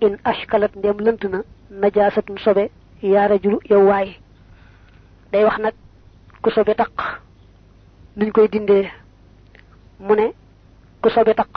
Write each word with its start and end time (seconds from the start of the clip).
in 0.00 0.16
ashkalat 0.24 0.74
ndem 0.76 0.98
lënt 1.04 1.24
na 1.32 1.40
najasatun 1.70 2.38
sobe 2.38 2.70
yaa 3.02 3.28
rajulu 3.28 3.58
yow 3.70 3.86
waay. 3.88 4.16
Day 5.32 5.44
wax 5.44 5.58
nag 5.58 5.74
ku 6.42 6.50
sobe 6.50 6.74
taq 6.74 6.92
nuñ 8.16 8.30
koy 8.32 8.48
dindee. 8.48 8.90
Mu 10.00 10.14
ne 10.14 10.32
ku 11.02 11.08
sobe 11.10 11.34
taq 11.34 11.52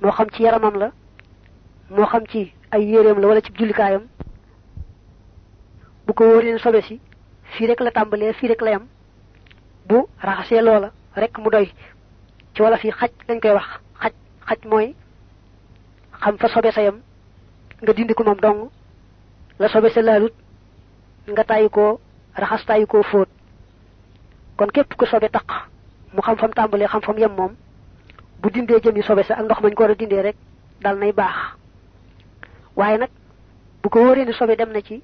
moo 0.00 0.12
xam 0.12 0.28
ci 0.30 0.42
yaramam 0.42 0.74
la 0.78 0.90
moo 1.90 2.06
xam 2.06 2.24
ci 2.26 2.52
ay 2.70 2.84
la 3.20 3.26
wala 3.28 3.40
ci 3.40 3.52
jullikaayam 3.54 4.04
bu 6.06 6.12
ko 6.14 6.24
wóoree 6.24 6.58
sobe 6.58 6.80
si 6.82 7.00
fii 7.52 7.66
rek 7.66 7.80
la 7.80 7.90
rek 8.48 8.60
la 8.62 8.70
yam. 8.70 8.86
Bu 9.88 10.06
raxasee 10.22 10.62
loola 10.62 10.90
rek 11.16 11.38
mu 11.38 11.50
doy. 11.50 11.72
Ci 12.54 12.62
wala 12.62 12.76
fii 12.76 12.90
xaj 12.92 13.10
dañ 13.28 13.40
koy 13.40 13.50
wax. 13.52 13.66
Xaj 14.00 14.12
xaj 14.46 14.58
mooy 14.70 14.94
xam 16.22 16.38
fa 16.38 16.48
sobe 16.48 16.70
sa 16.72 16.82
yam 16.82 17.03
nga 17.84 17.92
dindi 17.92 18.14
ko 18.14 18.24
moom 18.24 18.40
dong. 18.40 18.70
La 19.58 19.68
sobe 19.68 19.90
sa 19.90 20.02
laalut 20.02 20.32
nga 21.28 21.44
tàyyi 21.44 21.68
koo 21.70 22.00
raxas 22.34 22.64
tàyyi 22.66 22.86
koo 22.86 23.02
fóot. 23.02 23.28
Kon 24.56 24.70
képp 24.72 24.94
ku 24.96 25.06
sobe 25.06 25.28
taq 25.30 25.46
mu 26.14 26.20
xam 26.22 26.36
fam 26.36 26.52
tàmbalee 26.52 26.88
xam 26.88 27.00
fam 27.02 27.18
yem 27.18 27.32
moom 27.36 27.52
bu 28.40 28.50
dindee 28.50 28.80
jëmi 28.80 29.02
sobe 29.02 29.22
sa 29.24 29.34
ak 29.34 29.44
ndox 29.44 29.60
mañ 29.62 29.74
ko 29.74 29.82
war 29.82 29.90
a 29.90 29.94
dindee 29.94 30.22
rek 30.22 30.36
dal 30.80 30.98
nay 30.98 31.12
baax. 31.12 31.36
Waaye 32.76 32.98
nag 32.98 33.10
bu 33.82 33.88
ko 33.88 33.98
wóoree 34.00 34.24
ni 34.24 34.32
sobe 34.32 34.56
dem 34.56 34.72
na 34.72 34.80
ci 34.82 35.02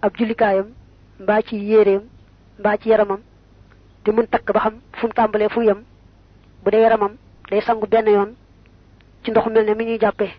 ab 0.00 0.16
jullikaayam 0.16 0.68
mbaa 1.20 1.42
ci 1.42 1.56
yéeréem 1.56 2.02
mbaa 2.58 2.76
ci 2.78 2.88
yaramam 2.88 3.20
te 4.04 4.10
mun 4.12 4.26
takk 4.26 4.52
ba 4.52 4.60
xam 4.60 4.74
fu 4.92 5.06
mu 5.06 5.12
tàmbalee 5.12 5.48
fu 5.48 5.62
yem 5.62 5.84
bu 6.64 6.70
dee 6.70 6.80
yaramam 6.80 7.16
day 7.50 7.60
sangu 7.60 7.86
benn 7.86 8.06
yoon 8.08 8.34
ci 9.24 9.30
ndox 9.30 9.46
mel 9.46 9.76
mi 9.76 9.84
ñuy 9.84 9.98
jàppee 10.00 10.32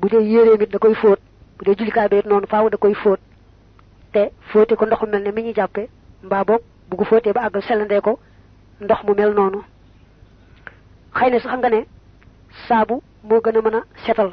bu 0.00 0.08
dee 0.10 0.20
yéeréem 0.32 0.62
it 0.62 0.70
da 0.72 0.78
koy 0.78 0.94
fóot 0.94 1.18
bu 1.58 1.64
dee 1.64 1.74
jullikaay 1.78 2.08
ba 2.08 2.16
noonu 2.28 2.46
faaw 2.46 2.68
da 2.70 2.76
koy 2.76 2.94
fóot. 2.94 3.20
Te 4.12 4.30
fóote 4.52 4.74
ko 4.76 4.86
ndox 4.86 5.02
mel 5.08 5.22
ne 5.22 5.30
mi 5.32 5.42
ñuy 5.42 5.54
jàppee 5.54 5.88
mbaa 6.22 6.44
boog 6.44 6.62
bu 6.88 6.96
ko 6.96 7.04
fóotee 7.04 7.32
ba 7.32 7.40
àggal 7.46 7.62
sellandee 7.62 8.00
ko 8.00 8.18
ndox 8.80 9.00
mu 9.04 9.14
mel 9.14 9.32
noonu. 9.34 9.60
Xëy 11.14 11.30
na 11.30 11.40
sax 11.40 11.58
nga 11.58 11.70
ne 11.70 11.80
saabu 12.68 13.02
moo 13.24 13.40
gën 13.40 13.56
a 13.58 13.60
mën 13.62 13.74
a 13.76 13.80
setal 14.06 14.32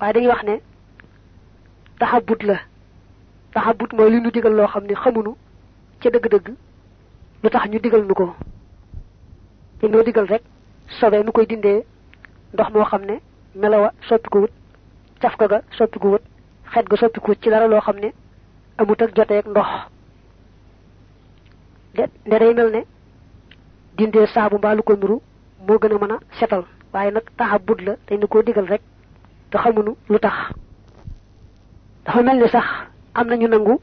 waaye 0.00 0.12
dañuy 0.14 0.28
wax 0.28 0.42
ne 0.44 0.60
taxabut 1.98 2.42
la. 2.42 2.56
Taxabut 3.54 3.92
mooy 3.92 4.10
li 4.10 4.20
ñu 4.20 4.30
digal 4.30 4.52
loo 4.54 4.66
xam 4.66 4.84
ne 4.86 4.94
xamunu 4.94 5.32
ca 6.00 6.10
dëgg-dëgg 6.10 6.48
lu 7.42 7.50
tax 7.50 7.64
ñu 7.70 7.78
digal 7.80 8.04
nu 8.04 8.14
ko. 8.14 8.34
Te 9.80 9.86
digal 9.88 10.26
rek 10.26 10.42
sobe 11.00 11.22
nu 11.24 11.32
koy 11.32 11.46
dindee 11.46 11.84
ndox 12.52 12.68
moo 12.72 12.84
xam 12.84 13.02
ne 13.04 13.20
melawa 13.54 13.92
soppiku 14.08 14.38
wut 14.42 14.50
cafka 15.20 15.46
ga 15.48 15.58
soppiku 15.78 16.08
wut 16.12 16.22
xet 16.72 16.86
ga 16.90 16.96
soppiku 16.96 17.30
wut 17.30 17.42
ci 17.42 17.50
dara 17.50 17.66
loo 17.68 17.80
xam 17.80 17.96
ne 17.98 18.12
amut 18.78 19.02
ak 19.02 19.14
joteeg 19.16 19.46
ndox. 19.46 19.68
De 21.94 22.04
day 22.26 22.54
mel 22.54 22.70
ne 22.72 22.80
dindee 23.96 24.26
saabu 24.34 24.56
mbaa 24.58 24.76
ko 24.86 24.94
nuru 24.96 25.16
moo 25.66 25.78
gën 25.78 25.92
a 25.94 25.98
mën 25.98 26.12
a 26.14 26.18
setal 26.38 26.64
waaye 26.92 27.10
nag 27.12 27.24
taxabut 27.38 27.80
la 27.86 27.92
dañ 28.08 28.18
nu 28.20 28.26
koo 28.26 28.42
digal 28.42 28.66
rek 28.66 28.82
te 29.50 29.56
xamunu 29.58 29.92
lu 30.08 30.18
tax. 30.18 30.34
Dafa 32.04 32.22
mel 32.22 32.38
ni 32.40 32.48
sax 32.48 32.64
am 33.14 33.28
nañu 33.28 33.48
nangu 33.48 33.78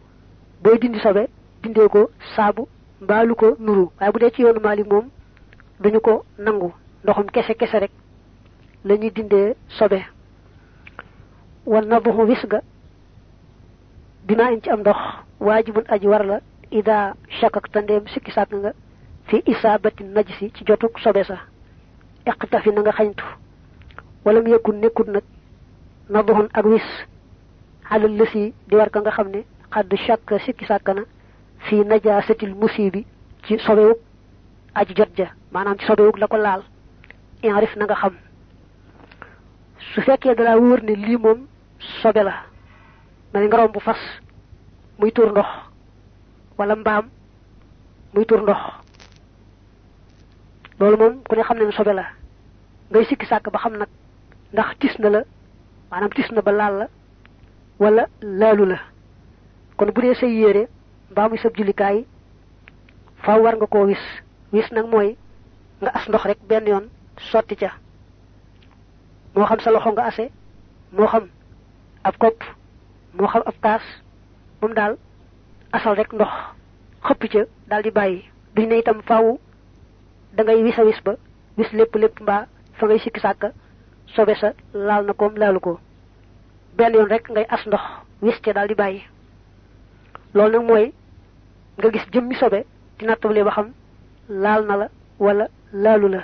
booy 0.64 0.78
dindi 0.80 1.00
sobe 1.00 1.24
dindee 1.64 1.88
ko 1.88 2.10
saabu 2.36 2.68
mbaa 3.02 3.26
ko 3.42 3.56
nuru 3.60 3.90
waaye 4.00 4.12
bu 4.12 4.20
dee 4.20 4.32
ci 4.32 4.42
yoonu 4.42 4.60
Maalik 4.60 4.88
moom 4.92 5.06
duñu 5.80 6.00
ko 6.02 6.26
nangu. 6.38 6.72
Ndoxum 7.04 7.28
kese 7.32 7.54
kese 7.56 7.78
rek 7.80 7.92
la 8.86 8.96
ñuy 8.96 9.12
dindee 9.12 9.56
sobe. 9.78 10.00
Wan 11.66 11.86
na 11.88 12.00
buxu 12.00 12.22
wis 12.28 12.46
ga 12.48 12.62
bi 14.26 14.36
maa 14.36 14.52
in 14.52 14.62
ci 14.62 14.70
am 14.70 14.80
ndox 14.80 14.98
waajibun 15.40 15.84
aji 15.88 16.08
war 16.08 16.24
la 16.26 16.40
ida 16.72 17.14
shakak 17.40 17.70
tandeem 17.72 18.08
sikki 18.08 18.32
sàkk 18.32 18.54
nga 18.54 18.74
fi 19.28 19.42
isaabati 19.46 20.04
najisi 20.04 20.52
ci 20.54 20.64
jotuk 20.66 21.00
sobe 21.00 21.24
sa 21.24 21.38
iqtafi 22.26 22.72
na 22.72 22.82
nga 22.82 22.92
xañtu 22.92 23.24
wala 24.26 24.42
mu 24.42 24.50
yëkkun 24.50 24.80
nekkut 24.82 25.08
nag 25.08 25.24
na 26.10 26.24
buxun 26.24 26.50
ak 26.54 26.66
wis 26.66 26.88
xalal 27.90 28.12
lësi 28.18 28.54
di 28.68 28.76
war 28.76 28.90
ka 28.90 29.00
nga 29.02 29.12
xam 29.12 29.28
ne 29.30 29.44
xadd 29.74 29.94
sikki 30.46 30.66
sàkk 30.66 30.88
na 30.96 31.04
fi 31.60 31.84
najaasatil 31.86 32.56
musibi 32.56 33.06
ci 33.46 33.58
aji 34.74 34.94
jot 34.96 35.10
ja 35.18 35.28
ci 35.78 35.86
sobewuk 35.86 36.18
la 36.18 36.28
ko 36.28 36.38
laal 36.38 36.64
inrif 37.44 37.76
na 37.76 37.86
nga 37.86 37.96
xam 37.96 38.14
su 39.94 40.02
sobe 42.02 42.24
la 42.24 42.36
mel 43.34 43.48
nga 43.48 43.58
romb 43.58 43.78
fas 43.80 44.00
muy 45.00 45.12
tur 45.12 45.32
ndox 45.32 45.48
wala 46.58 46.76
mbaam 46.76 47.06
muy 48.14 48.26
tur 48.26 48.42
ndox 48.42 48.62
loolu 50.80 50.98
moom 50.98 51.14
ku 51.28 51.36
ne 51.36 51.44
xam 51.44 51.58
ne 51.58 51.72
sobe 51.72 51.94
la 51.94 52.06
ngay 52.92 53.06
sikki 53.06 53.26
sàkk 53.26 53.50
ba 53.52 53.60
xam 53.60 53.78
nag 53.78 53.90
ndax 54.54 54.70
tis 54.80 54.96
na 55.00 55.10
la 55.10 55.22
tis 56.16 56.32
na 56.32 56.42
ba 56.42 56.52
la 56.52 56.88
wala 57.80 58.08
laalu 58.22 58.66
la. 58.66 58.78
Kon 59.78 59.90
bu 59.96 60.02
dee 60.02 60.14
say 60.16 60.30
yére 60.30 60.68
mbaa 61.12 61.30
muy 61.30 61.38
sab 61.38 61.56
war 63.42 63.56
nga 63.56 63.68
wis. 63.86 64.04
Wis 64.54 64.72
nag 64.72 64.86
mooy 64.92 65.18
nga 65.82 65.90
as 65.98 66.08
ndox 66.08 66.24
rek 66.26 66.38
benn 66.50 66.68
yoon 66.68 66.86
ca. 67.56 67.72
Xam 69.50 69.60
sa 69.60 69.72
loxo 69.72 69.92
nga 69.92 70.04
ase 70.06 70.30
moo 70.92 71.08
xam 71.08 71.24
ab 72.04 72.18
kopp 72.18 72.40
moo 73.14 73.28
xam 73.28 73.44
ab 73.46 73.56
kaas 73.62 73.84
moom 74.62 74.74
asal 75.74 75.96
rek 75.96 76.12
ndox 76.14 76.32
xëpp 77.06 77.24
ca 77.32 77.42
daal 77.70 77.84
di 77.84 77.92
bàyyi. 77.92 78.26
Duñ 78.56 78.68
ne 78.68 78.78
itam 78.80 79.02
faaw 79.08 79.38
da 80.36 80.44
ngay 80.44 80.64
wis 80.64 80.78
a 80.80 80.84
wis 80.84 81.00
ba 81.06 81.14
wis 81.58 81.72
lépp 81.74 81.96
lépp 81.96 82.20
mbaa 82.22 82.46
fa 82.78 82.86
ngay 82.86 83.00
sikki 83.00 83.20
sàkka 83.20 83.52
sobe 84.16 84.36
sa 84.36 84.54
laal 84.74 85.06
na 85.06 85.14
koom 85.14 85.36
laalu 85.38 85.60
ko. 85.60 85.80
Benn 86.78 86.94
yoon 86.94 87.10
rek 87.10 87.30
ngay 87.30 87.46
as 87.50 87.66
ndox 87.66 87.82
wis 88.22 88.40
ca 88.42 88.54
daal 88.54 88.68
di 88.68 88.76
bàyyi. 88.76 89.02
Loolu 90.34 90.58
nag 90.60 90.68
mooy 90.68 90.94
nga 91.78 91.90
gis 91.92 92.06
jëmmi 92.14 92.36
sobe 92.36 92.66
di 93.00 93.06
nattable 93.06 93.44
ba 93.44 93.52
xam 93.52 93.72
laal 94.30 94.66
na 94.66 94.76
la 94.78 94.88
wala 95.20 95.48
laalu 95.74 96.08
la. 96.10 96.22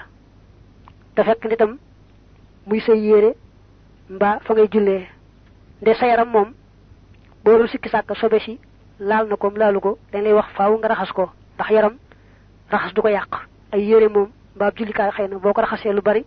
Te 1.15 1.23
fekk 1.23 1.45
nitam 1.45 1.77
muy 2.65 2.79
say 2.81 2.99
yére 2.99 3.35
mbaa 4.09 4.39
fa 4.45 4.53
ngay 4.53 4.67
jullee 4.71 5.07
nde 5.81 5.93
sa 5.95 6.07
yaram 6.07 6.29
moom 6.29 6.53
boo 7.43 7.57
dul 7.57 7.69
sikki 7.69 7.89
sàkk 7.89 8.15
sobe 8.17 8.39
si 8.39 8.59
laal 8.99 9.27
na 9.27 9.35
koom 9.37 9.55
laalu 9.57 9.79
ko 9.79 9.97
dañ 10.11 10.23
lay 10.23 10.33
wax 10.33 10.49
faaw 10.57 10.77
nga 10.77 10.87
raxas 10.87 11.11
ko 11.11 11.29
ndax 11.55 11.69
yaram 11.71 11.95
raxas 12.71 12.93
du 12.93 13.01
ko 13.01 13.07
yàq. 13.09 13.33
Ay 13.71 13.81
yére 13.89 14.07
moom 14.09 14.29
mbaa 14.55 14.71
jullikaay 14.75 15.11
xëy 15.11 15.27
na 15.27 15.37
boo 15.37 15.53
ko 15.53 15.61
lu 15.93 16.01
bari 16.01 16.25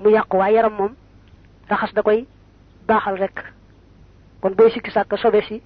mu 0.00 0.10
yàqu 0.10 0.36
waaye 0.36 0.54
yaram 0.56 0.72
moom 0.74 0.92
raxas 1.68 1.92
da 1.94 2.02
koy 2.02 2.26
baaxal 2.88 3.16
rek. 3.18 3.44
Kon 4.40 4.54
booy 4.56 4.70
sikki 4.70 4.90
sàkk 4.90 5.18
sobe 5.18 5.40
si 5.42 5.62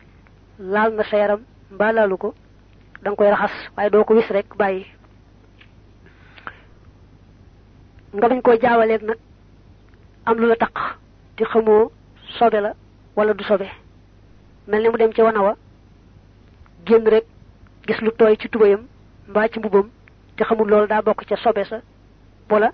laal 0.59 0.93
na 0.95 1.05
sa 1.05 1.17
yaram 1.17 1.41
mbaa 1.71 2.09
ko 2.19 2.35
da 3.03 3.15
koy 3.15 3.31
raxas 3.31 3.53
ko 4.07 4.15
wis 4.15 4.29
rek 4.31 4.47
nga 8.13 8.29
bañ 8.29 8.43
am 10.27 10.37
lu 10.39 10.47
la 10.49 10.57
te 10.57 11.45
xamoo 11.45 11.91
sobe 12.39 12.61
la 12.61 12.75
wala 13.17 13.35
du 13.35 13.45
sobe. 13.45 13.67
Mel 14.69 14.83
ni 14.83 14.89
mu 14.89 14.97
dem 14.99 15.13
ci 15.13 15.23
wana 15.23 15.43
wa 15.43 15.57
génn 16.87 17.07
rek 17.09 17.25
gis 17.87 18.01
lu 18.01 18.11
tooy 18.13 18.37
ci 18.39 18.49
tubayam 18.49 18.87
mbaa 19.29 19.49
ci 19.49 19.59
mbubam 19.59 19.89
te 20.37 20.45
xamul 20.45 20.69
sobe 21.37 21.65
sa 21.65 21.81
wala 22.51 22.73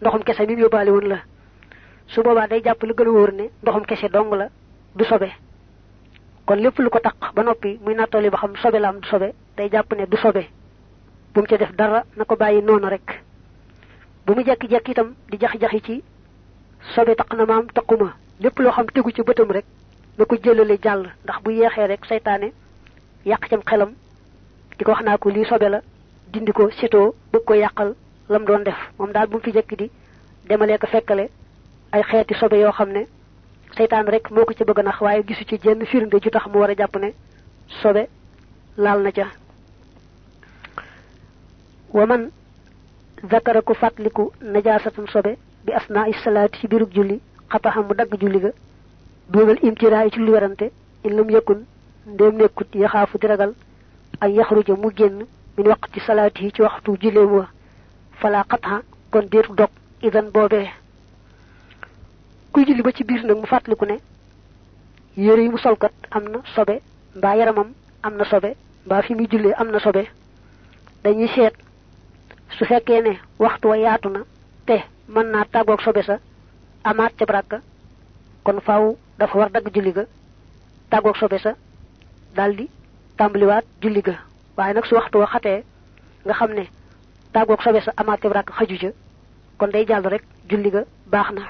ndoxum 0.00 0.22
kese 0.24 0.46
mi 0.46 0.54
yóbbaale 0.60 0.90
woon 0.90 1.08
la. 1.08 1.18
Su 2.08 2.22
boobaa 2.22 2.46
day 2.48 2.62
lu 2.82 2.94
gën 2.94 3.08
a 3.08 3.30
ne 3.32 3.50
ndoxum 3.62 3.84
kese 3.86 4.08
dong 4.10 4.34
la 4.34 4.48
du 4.96 5.04
sobe. 5.04 5.28
Kon 6.46 6.56
lépp 6.56 6.78
lu 6.78 6.90
ko 6.90 6.98
taq 6.98 7.34
ba 7.34 7.42
noppi 7.42 7.78
muy 7.84 7.94
nattali 7.94 8.30
ba 8.30 8.38
xam 8.38 8.56
sobe 8.56 8.78
la 8.80 8.88
am 8.88 9.00
du 9.00 9.08
sobe 9.08 9.32
day 9.56 9.68
jàpp 9.70 9.92
ne 9.94 10.06
du 10.06 10.16
sobe. 10.16 10.44
Bu 11.34 11.40
mu 11.40 11.46
ca 11.46 11.56
def 11.56 11.72
dara 11.76 12.04
rek. 12.88 13.22
Bu 14.26 14.34
mu 14.34 14.42
jekki-jekki 14.44 14.90
itam 14.90 15.14
di 15.30 15.38
ci 15.82 16.02
sobe 16.94 17.14
taq 17.14 17.32
na 17.34 17.46
maam 17.46 17.66
taquma 17.74 18.12
lépp 18.40 18.58
loo 18.58 18.72
xam 18.72 18.86
tegu 18.86 19.10
ci 19.12 19.22
bëtam 19.22 19.50
rek 19.50 19.64
na 20.18 20.24
ko 20.24 20.36
jëlale 20.36 20.76
jàll. 20.82 21.06
Ndax 21.24 21.42
bu 21.42 21.50
yeexee 21.52 21.86
rek 21.86 22.04
saytaane 22.04 22.52
yàq 23.24 23.48
cam 23.48 23.62
xelam. 23.64 23.92
Di 24.78 24.84
ko 24.84 24.90
wax 24.92 25.02
naa 25.04 25.16
ko 25.18 25.30
lii 25.30 25.44
sobe 25.44 25.68
la 25.68 25.80
dindi 26.32 26.52
ko 26.52 26.70
sitoo 26.70 27.14
bëgg 27.32 27.44
ko 27.44 27.54
yàqal 27.54 27.94
lam 28.28 28.44
doon 28.44 28.62
def. 28.64 28.76
Moom 28.98 29.12
daal 29.12 29.28
bu 29.28 29.36
mu 29.36 29.42
fi 29.42 29.52
jekki 29.52 29.76
di 29.76 29.90
demalee 30.48 30.78
ko 30.78 30.86
fekkale 30.86 31.30
ay 31.92 32.02
xeeti 32.02 32.34
sobe 32.34 32.54
yoo 32.58 32.72
xam 32.72 32.90
ne 32.92 33.06
seytaan 33.76 34.06
rek 34.06 34.30
moo 34.30 34.44
ko 34.44 34.52
ci 34.54 34.64
bëgg 34.64 34.82
nax 34.84 35.00
waaye 35.00 35.22
gisu 35.26 35.44
ci 35.44 35.58
jenn 35.62 35.84
firnde 35.86 36.20
ju 36.20 36.30
tax 36.30 36.46
mu 36.46 36.58
war 36.58 36.70
a 36.70 36.98
ne 36.98 37.12
sobe 37.82 38.08
laal 38.76 39.02
na 39.02 39.10
ca. 39.12 39.26
Wa 41.92 42.06
man 42.06 42.30
zakara 43.30 43.62
ku 43.62 43.74
sobe 45.12 45.36
bi 45.64 45.72
asnaa 45.72 46.12
salaati 46.24 46.58
ci 46.60 46.68
biirug 46.68 46.90
julli 46.94 47.20
xataxam 47.50 47.86
mu 47.88 47.94
dagg 47.94 48.12
julli 48.20 48.40
ga 48.40 48.50
duunal 49.30 49.58
imtiraay 49.62 50.10
ci 50.10 50.18
lu 50.18 50.32
werante 50.32 50.70
in 51.04 51.10
lam 51.16 51.30
yakun 51.30 51.64
ndem 52.06 52.36
nekkut 52.36 52.74
yaxaafu 52.74 53.18
di 53.18 53.26
ragal 53.26 53.52
ay 54.20 54.32
yaxruja 54.34 54.74
mu 54.76 54.90
génn 54.96 55.26
min 55.56 55.66
waqti 55.68 56.00
salaati 56.00 56.52
ci 56.54 56.62
waxtu 56.62 56.96
julleem 57.00 57.32
wa 57.32 57.46
fala 58.20 58.44
qatha 58.44 58.82
kon 59.10 59.26
deetu 59.30 59.54
dog 59.54 59.70
idan 60.02 60.30
boobee. 60.34 60.68
Kuy 62.52 62.64
julli 62.66 62.82
ba 62.82 62.92
ci 62.92 63.04
biir 63.04 63.24
nag 63.24 63.36
mu 63.36 63.46
fàttaliku 63.46 63.84
ne 63.86 63.96
yére 65.16 65.42
yi 65.42 65.48
mu 65.48 65.58
solkat 65.58 65.92
am 66.10 66.24
na 66.24 66.38
sobe 66.54 66.80
mbaa 67.16 67.36
yaramam 67.36 67.72
am 68.02 68.24
sobe 68.24 68.56
mbaa 68.86 69.02
fi 69.02 69.14
muy 69.14 69.26
jullee 69.30 69.54
am 69.56 69.78
sobe. 69.80 70.08
Dañuy 71.04 71.28
seet 71.28 71.54
su 72.58 72.64
fekkee 72.64 73.00
ne 73.02 73.18
waxtu 73.38 73.68
wa 73.68 73.76
yaatu 73.76 74.08
na 74.08 74.20
mën 75.08 75.26
naa 75.30 75.44
tàggoog 75.52 75.80
sobe 75.82 76.02
sa 76.02 76.18
amaat 76.84 77.12
ca 77.18 77.24
baraka 77.26 77.60
kon 78.44 78.60
faaw 78.60 78.96
dafa 79.18 79.38
war 79.38 79.50
dagg 79.50 79.68
julli 79.74 79.92
ga 79.92 80.04
sobe 81.20 81.38
sa 81.38 81.54
daldi 82.34 82.68
tàmbaliwaat 83.16 83.64
julli 83.82 84.02
ga. 84.02 84.14
Waaye 84.56 84.74
nag 84.74 84.84
su 84.86 84.94
waxtu 84.94 85.18
wa 85.18 85.26
xatee 85.26 85.64
nga 86.24 86.34
xam 86.34 86.52
ne 86.54 86.64
sobe 87.64 87.80
sa 87.80 87.92
amaat 87.96 88.20
ca 88.20 88.28
baraka 88.28 88.52
xaju 88.52 88.76
ca 88.82 88.90
kon 89.58 89.70
day 89.70 89.84
jàll 89.86 90.06
rek 90.06 90.22
julli 90.48 90.70
ga 90.70 90.82
baax 91.06 91.30
na. 91.32 91.42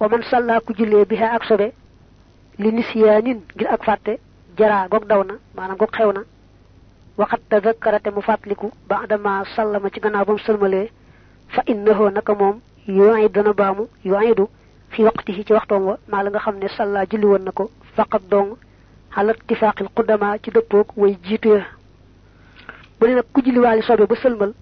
Wa 0.00 0.08
man 0.08 0.22
ku 0.66 0.72
biha 1.08 1.26
ak 1.36 1.44
sobe 1.44 1.72
li 2.58 2.72
nisyaanin 2.72 3.40
ngir 3.54 3.68
ak 3.68 3.84
fàtte 3.84 4.18
jaraa 4.58 4.88
gog 4.88 5.06
daw 5.06 5.22
na 5.24 5.34
maanaam 5.54 5.76
gog 5.78 5.90
xew 5.92 6.12
na. 6.12 6.22
Waxat 7.16 7.40
tadakkarate 7.48 8.10
mu 8.10 8.20
fàttaliku 8.20 8.70
ba 8.88 9.06
dama 9.08 9.44
sallama 9.56 9.90
ci 9.90 10.00
gannaaw 10.00 10.24
ba 10.24 10.32
mu 10.32 10.38
fa 11.54 11.62
innahu 11.66 12.10
naka 12.10 12.34
moom 12.34 12.60
yuwaay 12.86 13.28
dana 13.28 13.52
baamu 13.52 13.88
yuwaayidu 14.04 14.48
fi 14.90 15.02
waqtihi 15.04 15.44
ci 15.46 15.52
waxtoom 15.52 15.82
wa 15.86 15.98
maa 16.08 16.22
la 16.22 16.30
nga 16.30 16.38
xam 16.38 16.56
ne 16.58 16.68
salla 16.68 17.04
julli 17.10 17.26
woon 17.26 17.44
na 17.44 17.52
ko 17.52 17.70
faqat 17.96 18.22
dong 18.30 18.56
xalat 19.14 19.38
tifaaqil 19.46 19.88
qudama 19.94 20.38
ci 20.42 20.50
dëppoog 20.50 20.86
way 20.96 21.16
jiitu 21.22 21.48
ya 21.48 21.64
bu 23.00 23.06
ne 23.06 23.14
nag 23.14 23.24
ku 23.32 23.40
julliwaali 23.44 23.82
sobe 23.82 24.06
ba 24.06 24.14
sëlmal 24.16 24.52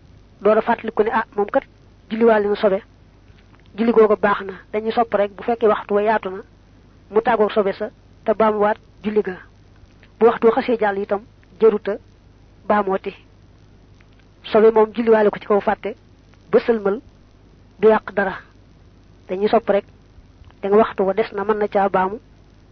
door 0.42 0.58
a 0.58 0.60
fàttaliku 0.62 1.02
ne 1.02 1.10
ah 1.12 1.24
moom 1.36 1.46
kat 1.50 1.64
julliwaali 2.10 2.48
na 2.48 2.54
sobe 2.56 2.82
julli 3.76 3.92
googu 3.92 4.16
baax 4.16 4.40
na 4.46 4.52
dañuy 4.72 4.92
sopp 4.92 5.14
rek 5.14 5.32
bu 5.36 5.42
fekkee 5.42 5.68
waxtu 5.68 5.94
wa 5.94 6.02
yaatu 6.02 6.30
na 6.30 6.42
mu 7.10 7.20
tàggoog 7.20 7.50
sobe 7.52 7.72
sa 7.72 7.90
te 8.24 8.32
baamuwaat 8.34 8.78
julli 9.04 9.22
ga 9.22 9.36
bu 10.18 10.26
waxtu 10.26 10.46
wa 10.46 10.52
xasee 10.54 10.76
jàll 10.78 10.98
itam 10.98 11.20
jëruta 11.60 11.96
baamooti 12.68 13.14
sobe 14.52 14.70
moom 14.74 14.90
julliwaale 14.94 15.30
ko 15.30 15.38
ci 15.38 15.46
kaw 15.46 15.60
fàtte 15.60 15.94
ba 16.50 16.58
du 17.80 17.88
yàq 17.88 18.12
dara. 18.14 18.34
Dañuy 19.28 19.48
sopp 19.48 19.68
rek 19.70 19.84
da 20.62 20.68
nga 20.68 20.76
waxtu 20.76 21.02
wa 21.04 21.14
des 21.14 21.32
na 21.32 21.44
mën 21.44 21.58
na 21.58 21.68
caa 21.68 21.88
baamu 21.88 22.18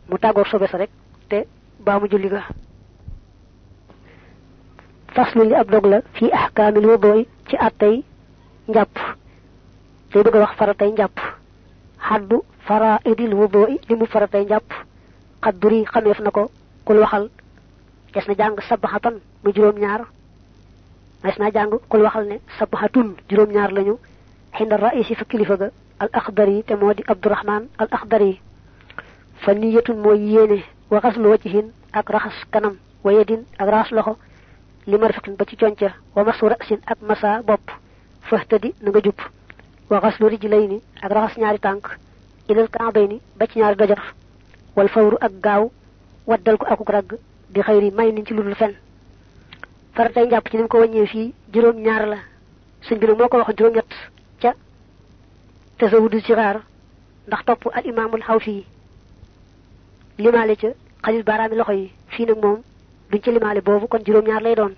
mu 0.08 0.18
tàggoog 0.18 0.46
sobe 0.46 0.66
sa 0.68 0.76
rek 0.78 0.90
te 1.28 1.46
baamu 1.80 2.08
julli 2.10 2.28
ga. 2.28 2.42
Faslu 5.14 5.42
li 5.44 5.54
ab 5.54 5.70
dog 5.70 5.86
la 5.86 6.00
fi 6.12 6.30
ahkaamil 6.32 6.86
wudooy 6.86 7.26
ci 7.48 7.56
àttay 7.56 8.04
njàpp. 8.68 8.94
Day 10.12 10.22
bëgg 10.22 10.34
wax 10.36 10.56
faratay 10.56 10.90
njàpp. 10.92 11.18
Xaddu 11.98 12.42
faraidil 12.66 13.34
wudooy 13.34 13.78
li 13.88 13.94
mu 13.96 14.06
faratay 14.06 14.44
njàpp. 14.44 14.68
Xadduri 15.42 15.84
xameef 15.84 16.20
na 16.20 16.30
ko 16.30 16.50
kul 16.84 16.98
waxal 16.98 17.30
des 18.12 18.26
na 18.28 18.34
jàng 18.34 18.56
sabaxatan 18.68 19.14
mu 19.44 19.52
juróom 19.54 19.78
ñaar 19.78 20.00
des 21.22 21.36
na 21.38 21.50
jàng 21.50 21.70
kul 21.88 22.02
waxal 22.02 22.26
ne 22.28 22.36
sabaxatun 22.58 23.16
juróom 23.28 23.50
ñaar 23.52 23.72
lañu 23.72 23.98
xinda 24.56 24.76
raisi 24.76 25.14
fa 25.14 25.24
kilifa 25.24 25.56
ga 25.56 25.68
al 25.98 26.08
axdari 26.12 26.62
te 26.64 26.74
moo 26.76 26.94
di 26.94 27.02
abdurahman 27.06 27.66
al 27.78 27.88
axdari. 27.90 28.40
Fa 29.42 29.52
niyatun 29.54 29.98
mooy 29.98 30.18
yéene 30.32 30.62
wa 30.90 31.00
xaslu 31.00 31.28
wajhin 31.30 31.72
ak 31.92 32.06
kanam 32.50 32.76
wa 33.04 33.12
yedin 33.12 33.42
ak 33.58 33.68
raxas 33.68 33.92
loxo 33.92 34.16
li 34.86 34.96
marfiqin 34.98 35.34
ba 35.36 35.44
ci 35.44 35.56
conca 35.56 35.94
wa 36.14 36.24
masu 36.24 36.46
rasin 36.48 36.80
ak 36.86 36.98
masa 37.02 37.42
bopp. 37.42 37.70
Fahtadi 38.22 38.74
na 38.82 38.90
nga 38.90 39.00
jub. 39.02 39.18
Wa 39.90 40.00
xaslu 40.00 40.28
rijlayni 40.28 40.80
ak 41.02 41.10
raxas 41.12 41.38
ñaari 41.38 41.58
tànk. 41.58 41.84
Ilal 42.48 42.68
kaabayni 42.70 43.20
ba 43.38 43.46
ci 43.46 43.58
ñaari 43.58 43.76
dojar 43.76 44.02
wal 44.76 44.88
fawru 44.88 45.16
ak 45.20 45.32
gaaw 45.42 45.70
waddal 46.26 46.56
ko 46.58 46.66
akuk 46.66 46.90
ragg 46.90 47.18
bi 47.50 47.60
ci 48.26 48.34
ludul 48.34 48.54
fen 48.54 48.74
faratay 49.98 50.26
njàpp 50.26 50.48
ci 50.50 50.56
ni 50.56 50.68
ko 50.68 50.78
wàññee 50.78 51.06
fii 51.06 51.34
juróom 51.52 51.76
ñaar 51.82 52.06
la. 52.06 52.18
Sëñ 52.86 52.98
bi 53.00 53.06
nag 53.06 53.28
ko 53.30 53.36
wax 53.38 53.48
juróom 53.58 53.74
ñett 53.74 53.90
ca 54.40 54.54
tasawudu 55.78 56.20
sixaar 56.20 56.56
ndax 57.26 57.44
topp 57.44 57.66
al 57.74 57.84
imaamul 57.86 58.22
xaw 58.22 58.38
fii 58.38 58.64
limaale 60.18 60.54
ca 60.56 60.68
xalil 61.02 61.22
baaraami 61.24 61.56
loxo 61.56 61.72
yi. 61.72 61.92
Fii 62.14 62.26
nag 62.26 62.38
moom 62.42 62.62
duñ 63.10 63.20
ci 63.24 63.30
limaale 63.32 63.60
boobu 63.60 63.88
kon 63.88 64.04
juróom 64.06 64.24
ñaar 64.24 64.42
lay 64.42 64.54
doon. 64.54 64.74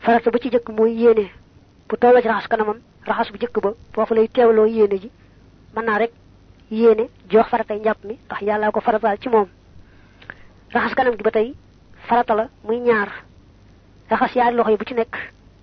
Farata 0.00 0.30
ba 0.30 0.38
ci 0.38 0.50
jëkk 0.50 0.68
mooy 0.68 0.92
yéene. 1.00 1.30
Bu 1.88 1.96
tolloo 1.96 2.20
ci 2.20 2.28
raxas 2.28 2.48
kanamam 2.48 2.78
raxas 3.06 3.32
bu 3.32 3.38
jëkk 3.38 3.56
ba 3.62 3.72
foofu 3.94 4.14
lay 4.14 4.28
teewloo 4.28 4.66
yéene 4.66 5.00
ji. 5.00 5.10
Mën 5.74 5.84
naa 5.84 5.98
rek 5.98 6.12
yéene 6.70 7.08
jox 7.30 7.48
faratay 7.48 7.78
njàpp 7.80 8.04
mi 8.04 8.18
ndax 8.26 8.40
yàllaa 8.42 8.70
ko 8.70 8.80
farataal 8.80 9.16
ci 9.18 9.28
moom. 9.30 9.48
Raxas 10.74 10.94
kanam 10.94 11.14
gi 11.16 11.22
ba 11.22 11.30
tey 11.30 11.54
farata 12.06 12.34
la 12.34 12.48
muy 12.64 12.80
ñaar 12.80 13.29
raxas 14.10 14.34
yaari 14.36 14.56
loxo 14.56 14.70
yi 14.70 14.76
bu 14.76 14.84
ci 14.84 14.94
nekk 14.94 15.14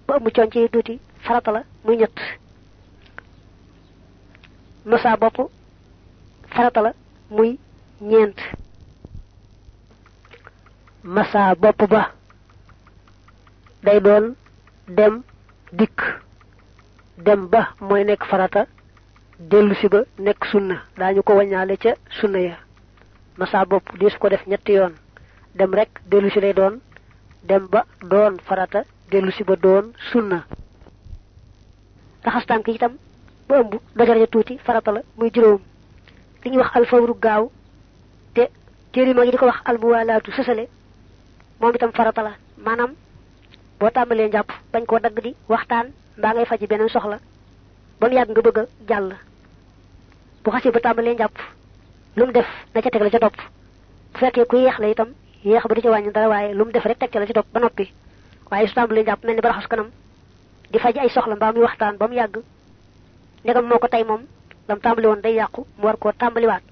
ba 0.07 0.15
ëmb 0.17 0.27
coon 0.35 0.51
ci 0.51 0.69
tuuti 0.69 0.99
farata 1.25 1.51
la 1.51 1.63
muy 1.83 1.97
ñett. 1.97 2.17
Masa 4.85 5.17
bopp 5.17 5.37
farata 6.53 6.81
la 6.81 6.93
muy 7.29 7.59
ñeent. 8.01 8.37
Masa 11.03 11.55
bopp 11.55 11.81
ba 11.89 12.11
day 13.83 13.99
doon 13.99 14.35
dem 14.87 15.23
dikk. 15.73 15.99
Dem 17.17 17.47
ba 17.49 17.73
mooy 17.81 18.03
nekk 18.05 18.23
farata 18.25 18.65
dellu 19.39 19.75
si 19.75 19.87
ba 19.89 20.03
nekk 20.19 20.45
sunna. 20.45 20.75
Daañu 20.97 21.21
ko 21.23 21.33
waññaale 21.35 21.77
ca 21.77 21.95
sunna 22.21 22.39
ya. 22.39 22.57
Masa 23.37 23.65
bopp 23.65 23.97
di 23.99 24.09
su 24.09 24.17
ko 24.19 24.29
def 24.29 24.45
ñetti 24.47 24.71
yoon. 24.73 24.93
Dem 25.55 25.73
rek 25.73 25.89
dellu 26.09 26.29
si 26.29 26.39
lay 26.39 26.53
doon 26.53 26.79
dem 27.43 27.67
ba 27.67 27.85
doon 28.01 28.37
farata 28.45 28.83
dellu 29.11 29.31
si 29.31 29.43
ba 29.43 29.55
doon 29.55 29.93
sunna. 30.11 30.45
Raxas 32.23 32.45
tànk 32.45 32.67
itam 32.67 32.93
ba 33.47 33.59
ëmb 33.61 33.73
dojar 33.95 34.17
ja 34.17 34.27
tuuti 34.27 34.57
farata 34.57 34.91
la 34.91 35.01
muy 35.17 35.29
juróom. 35.33 35.61
Li 36.43 36.49
ñuy 36.51 36.57
wax 36.59 36.75
alfawru 36.75 37.13
gaaw 37.19 37.49
te 38.33 38.49
téeri 38.91 39.13
ma 39.13 39.21
ngi 39.23 39.31
di 39.31 39.37
ko 39.37 39.45
wax 39.45 39.59
almuwalaatu 39.65 40.31
sësale 40.31 40.67
moom 41.59 41.75
itam 41.75 41.91
farata 41.91 42.21
la. 42.23 42.31
Maanaam 42.57 42.91
boo 43.79 43.89
tàmbalee 43.89 44.27
njàpp 44.27 44.49
bañ 44.73 44.85
koo 44.85 44.99
dagg 44.99 45.19
di 45.23 45.35
waxtaan 45.47 45.91
mbaa 46.17 46.33
ngay 46.33 46.45
faji 46.45 46.67
beneen 46.67 46.89
soxla 46.89 47.19
ba 47.99 48.07
mu 48.07 48.13
yàgg 48.15 48.31
nga 48.31 48.41
bëgg 48.41 48.57
a 48.59 48.65
jàll. 48.89 49.15
Bu 50.43 50.51
xasee 50.51 50.71
ba 50.71 50.79
tàmbalee 50.79 51.13
njàpp 51.13 51.37
lu 52.15 52.25
mu 52.25 52.31
def 52.31 52.47
na 52.73 52.81
ca 52.81 52.89
teg 52.89 53.01
la 53.01 53.09
ca 53.09 53.19
topp. 53.19 53.37
Bu 54.13 54.17
fekkee 54.19 54.45
ku 54.45 54.55
yéex 54.57 54.79
la 54.79 54.87
itam 54.89 55.09
yéex 55.43 55.63
ba 55.67 55.75
du 55.75 55.81
ci 55.81 55.87
wàññi 55.87 56.11
dara 56.11 56.29
waaye 56.29 56.53
lu 56.53 56.65
mu 56.65 56.71
def 56.71 56.83
rek 56.85 56.97
teg 56.99 57.09
ca 57.11 57.19
la 57.19 57.25
ci 57.27 57.33
topp 57.33 57.47
ba 57.53 57.59
noppi 57.59 57.91
waaye 58.51 58.67
su 58.67 58.73
tàmbalee 58.73 59.03
njàpp 59.03 59.23
mel 59.23 59.35
ni 59.35 59.41
ba 59.41 59.49
raxas 59.49 59.67
kanam 59.67 59.89
di 60.71 60.79
faji 60.79 60.99
ay 60.99 61.09
soxla 61.09 61.35
mbaa 61.35 61.51
muy 61.51 61.61
waxtaan 61.61 61.97
ba 61.97 62.07
mu 62.07 62.13
yàgg 62.13 62.37
ndegam 63.43 63.65
moo 63.67 63.79
ko 63.79 63.87
tey 63.87 64.03
moom 64.03 64.21
lam 64.67 64.79
tàmbali 64.79 65.07
woon 65.07 65.21
day 65.21 65.33
yàqu 65.35 65.65
mu 65.77 65.85
war 65.85 65.97
koo 65.97 66.11
tàmbaliwaat 66.11 66.63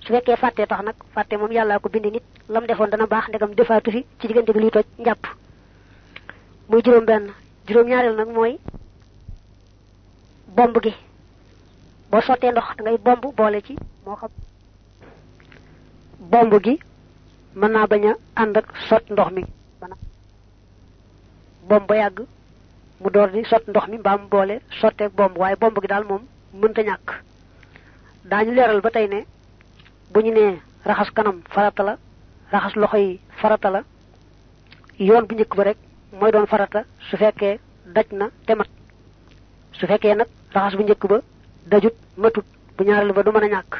su 0.00 0.12
fekkee 0.12 0.36
fàttee 0.36 0.66
tax 0.66 0.82
nag 0.84 0.94
fàtte 1.14 1.36
moom 1.36 1.50
yàllaa 1.52 1.78
ko 1.78 1.88
bindi 1.88 2.10
nit 2.10 2.22
lam 2.48 2.66
defoon 2.66 2.90
dana 2.90 3.06
baax 3.06 3.28
ndegam 3.28 3.54
defaatu 3.54 3.90
fi 3.90 4.04
ci 4.20 4.26
diggante 4.28 4.52
bi 4.52 4.60
luy 4.60 4.70
toj 4.70 4.84
njàpp 4.98 5.26
muy 6.68 6.80
juróom 6.84 7.04
benn 7.04 7.30
juróom 7.66 7.86
ñaareel 7.88 8.16
nag 8.16 8.28
mooy 8.28 8.58
bomb 10.56 10.76
gi 10.82 10.94
boo 12.10 12.20
sottee 12.20 12.50
ndox 12.52 12.76
da 12.76 12.82
ngay 12.84 12.98
bomb 12.98 13.24
boole 13.36 13.60
ci. 13.62 13.76
Moo 14.06 14.16
xam 14.16 14.30
bomb 16.18 16.54
gi 16.64 16.78
mën 17.54 17.70
naa 17.72 17.86
bañ 17.86 18.04
a 18.06 18.14
ànd 18.36 18.56
ak 18.56 18.66
sot 18.88 19.04
ndox 19.10 19.30
mi. 19.32 19.44
Bomb 21.68 21.86
ba 21.88 21.96
yàgg 21.96 22.18
mu 23.00 23.10
door 23.10 23.30
di 23.30 23.44
sot 23.44 23.66
ndox 23.68 23.86
mi 23.88 23.98
mbaa 23.98 24.16
mu 24.18 24.28
boole 24.28 24.60
sotteeg 24.80 25.12
bomb 25.14 25.36
waaye 25.38 25.56
bomb 25.56 25.78
gi 25.80 25.86
daal 25.88 26.04
moom 26.04 26.22
mënta 26.54 26.82
ñàkk. 26.82 27.08
Daañu 28.24 28.52
leeral 28.54 28.80
ba 28.80 28.90
tey 28.90 29.08
ne 29.08 29.24
bu 30.12 30.20
ñu 30.20 30.32
nee 30.32 30.60
raxas 30.84 31.10
kanam 31.12 31.40
farata 31.50 31.82
la 31.82 31.96
raxas 32.52 32.74
loxo 32.76 32.96
yi 32.96 33.20
farata 33.40 33.70
la 33.70 33.82
yoon 34.98 35.26
bu 35.26 35.34
njëkk 35.34 35.54
ba 35.56 35.62
rek 35.64 35.76
mooy 36.12 36.30
doon 36.32 36.46
farata 36.46 36.84
su 37.08 37.16
fekkee 37.16 37.58
daj 37.86 38.06
na 38.12 38.28
te 38.46 38.54
mat. 38.54 38.68
Su 39.72 39.86
fekkee 39.86 40.14
nag 40.14 40.28
raxas 40.54 40.76
bu 40.76 40.82
njëkk 40.82 41.06
ba 41.08 41.20
dajut 41.66 41.94
matut 42.16 42.44
bu 42.76 42.84
ñaareel 42.84 43.12
ba 43.12 43.22
du 43.22 43.30
mën 43.32 43.44
a 43.44 43.48
ñàkk. 43.48 43.72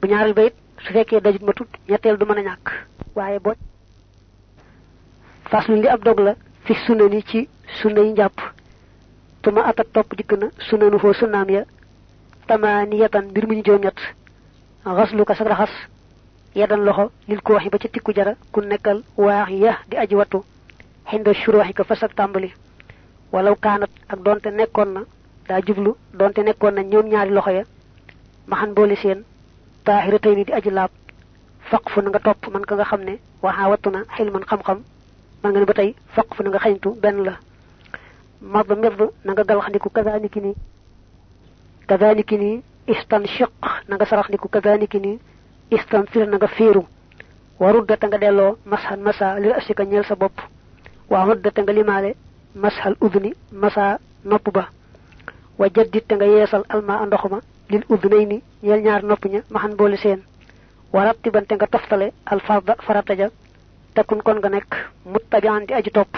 Bu 0.00 0.08
ñaareel 0.08 0.34
ba 0.34 0.42
it 0.44 0.54
su 0.84 0.92
fekkee 0.92 1.20
dajut 1.20 1.42
matut 1.42 1.68
ñetteel 1.88 2.16
du 2.18 2.24
mën 2.26 2.38
a 2.38 2.42
ñàkk. 2.42 2.66
Waaye 3.14 3.38
boo 3.40 3.54
faslu 5.50 5.74
li 5.76 5.88
ab 5.88 6.02
dog 6.04 6.20
la 6.20 6.34
fi 6.64 6.74
sunna 6.86 7.08
ni 7.08 7.22
ci 7.22 7.48
sunna 7.80 8.00
yi 8.00 8.12
njàpp. 8.12 8.38
Tuma 9.42 9.62
atat 9.66 9.92
topp 9.92 10.14
dikk 10.16 10.32
na 10.38 10.46
sunna 10.58 10.90
nu 10.90 10.98
foo 10.98 11.12
sunnaam 11.12 11.48
ya. 11.50 11.64
Tamaaniyatan 12.46 13.26
mbir 13.30 13.46
mu 13.46 13.54
ñu 13.54 13.62
juróom 13.64 13.82
ñett. 13.82 13.98
Xaslu 14.84 15.24
ka 15.24 15.34
sa 15.34 15.44
raxas. 15.44 15.70
Yadan 16.54 16.84
loxo 16.84 17.10
lil 17.28 17.40
ko 17.42 17.52
waxi 17.54 17.68
ba 17.70 17.78
ci 17.78 17.88
tikku 17.88 18.12
jara 18.14 18.34
ku 18.52 18.60
nekkal 18.60 19.02
waax 19.16 19.50
ya 19.50 19.78
di 19.88 19.96
aji 19.96 20.14
wattu. 20.14 20.42
Hinda 21.06 21.32
shuruhi 21.34 21.72
ka 21.74 21.84
fasak 21.84 22.14
tambali 22.14 22.52
walaw 23.32 23.54
kanat 23.60 23.90
ak 24.08 24.20
donte 24.22 24.46
nekkon 24.50 24.86
na 24.92 25.00
da 25.48 25.60
jublu 25.60 25.94
donte 26.14 26.38
nekkon 26.42 26.72
na 26.74 26.82
ñoom 26.82 27.06
ñaari 27.08 27.30
loxo 27.30 27.50
ya. 27.50 27.64
Maxan 28.46 28.72
boole 28.74 28.96
seen 28.96 29.24
tahiratayni 29.88 30.44
di 30.44 30.52
aji 30.52 30.70
laab. 30.70 30.90
Faqfu 31.70 32.00
nga 32.02 32.20
top 32.20 32.40
man 32.52 32.64
ka 32.68 32.74
nga 32.76 32.84
xamne 32.90 33.14
waxa 33.42 33.68
wattu 33.70 33.88
na 33.90 34.00
xilman 34.16 34.44
xam-xam. 34.50 34.78
Man 35.42 35.52
nga 35.52 35.60
ne 35.60 35.66
ba 35.70 35.74
tey 35.78 35.94
faqfu 36.14 36.42
nga 36.44 36.58
xañtu 36.64 36.90
ben 37.02 37.16
la. 37.26 37.34
Mad 38.52 38.68
mird 38.82 39.00
na 39.24 39.32
nga 39.32 39.44
gal 39.48 39.60
xandiku 39.64 39.88
kazaniki 39.90 40.40
ni 40.40 40.52
kazaniki 41.88 42.36
ni 42.36 42.50
istanshiq 42.92 43.52
na 43.88 43.94
nga 43.96 44.06
sarax 44.06 44.28
ndiku 44.28 44.48
kazaniki 44.48 44.98
ni 45.00 45.12
istanfir 45.70 46.26
na 46.28 46.36
nga 46.36 46.48
fiiru. 46.48 46.84
Wa 47.60 47.72
ruddata 47.72 48.06
nga 48.08 48.18
delloo 48.18 48.58
mashan 48.70 49.00
masa 49.00 49.40
li 49.40 49.48
asika 49.58 49.84
ñeel 49.84 50.04
sa 50.04 50.14
bopp. 50.20 50.36
Wa 51.10 51.24
ruddata 51.24 51.62
nga 51.62 51.72
limaale 51.72 52.10
mashal 52.54 52.94
udni 53.00 53.32
masa 53.52 53.98
nopp 54.24 54.52
ba. 54.52 54.68
Wa 55.58 55.66
nga 55.68 56.26
yeesal 56.26 56.64
alma 56.68 57.06
ndox 57.06 57.24
ma 57.32 57.38
lil 57.70 57.84
udnayni 57.88 58.42
ñeel 58.62 58.82
ñaar 58.82 59.02
nopp 59.04 59.24
ña 59.26 59.40
maxan 59.50 59.76
boole 59.76 59.96
seen. 59.96 60.20
Wa 60.92 61.04
rattibante 61.04 61.52
nga 61.54 61.66
toftale 61.66 62.12
al 62.26 62.40
farata 62.40 63.14
ja 63.16 63.28
takun 63.94 64.22
kon 64.22 64.38
nga 64.38 64.48
nekk 64.48 64.72
muttabi'an 65.12 65.66
di 65.66 65.74
aji 65.74 65.90
topp. 65.90 66.12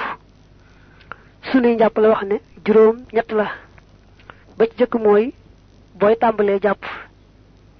Sunuy 1.50 1.74
njàpp 1.74 1.96
la 1.98 2.08
wax 2.08 2.22
ne 2.30 2.36
juróom 2.64 2.96
ñett 3.12 3.30
la. 3.32 3.46
Ba 4.56 4.64
ci 4.66 4.76
jëkk 4.78 4.94
mooy 5.04 5.34
booy 5.98 6.16
tàmbalee 6.16 6.60
jàpp 6.62 6.82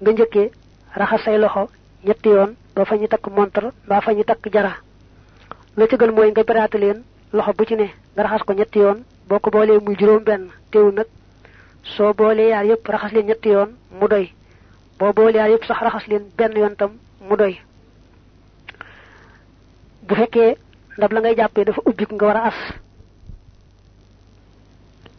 nga 0.01 0.11
njëkkee 0.11 0.51
raxas 0.99 1.23
say 1.23 1.37
loxo 1.37 1.69
ñetti 2.05 2.29
yoon 2.29 2.51
doo 2.75 2.85
fa 2.85 2.95
ñu 2.95 3.07
takk 3.07 3.27
montre 3.35 3.67
mbaa 3.85 4.01
fa 4.01 4.13
ñu 4.13 4.23
takk 4.23 4.43
jara. 4.53 4.73
La 5.77 5.87
ci 5.87 5.95
gën 5.97 6.11
mooy 6.11 6.29
nga 6.31 6.43
beraate 6.43 6.77
leen 6.77 7.03
loxo 7.33 7.51
bu 7.57 7.65
ci 7.65 7.75
ne 7.75 7.87
nga 8.13 8.23
raxas 8.23 8.43
ko 8.45 8.53
ñetti 8.53 8.79
yoon. 8.79 8.99
Boo 9.27 9.39
ko 9.39 9.49
muy 9.85 9.95
juróom 9.97 10.23
benn 10.23 10.49
teewul 10.71 10.93
nag 10.93 11.07
soo 11.83 12.13
boolee 12.13 12.49
yaar 12.49 12.65
yépp 12.65 12.87
raxas 12.87 13.11
leen 13.13 13.27
ñetti 13.27 13.49
yoon 13.49 13.69
mu 13.99 14.07
doy 14.07 14.27
boo 15.01 15.13
boolee 15.17 15.37
yaar 15.41 15.49
yépp 15.49 15.65
sax 15.65 15.79
raxas 15.81 16.05
leen 16.07 16.25
benn 16.37 16.53
yoon 16.61 16.75
mu 17.27 17.35
doy. 17.35 17.53
Bu 20.07 20.13
fekkee 20.15 20.57
ndab 20.97 21.11
la 21.13 21.19
ngay 21.21 21.35
jàppee 21.39 21.65
dafa 21.65 21.81
ubbik 21.89 22.11
nga 22.13 22.25
war 22.27 22.37
a 22.37 22.43
as. 22.49 22.59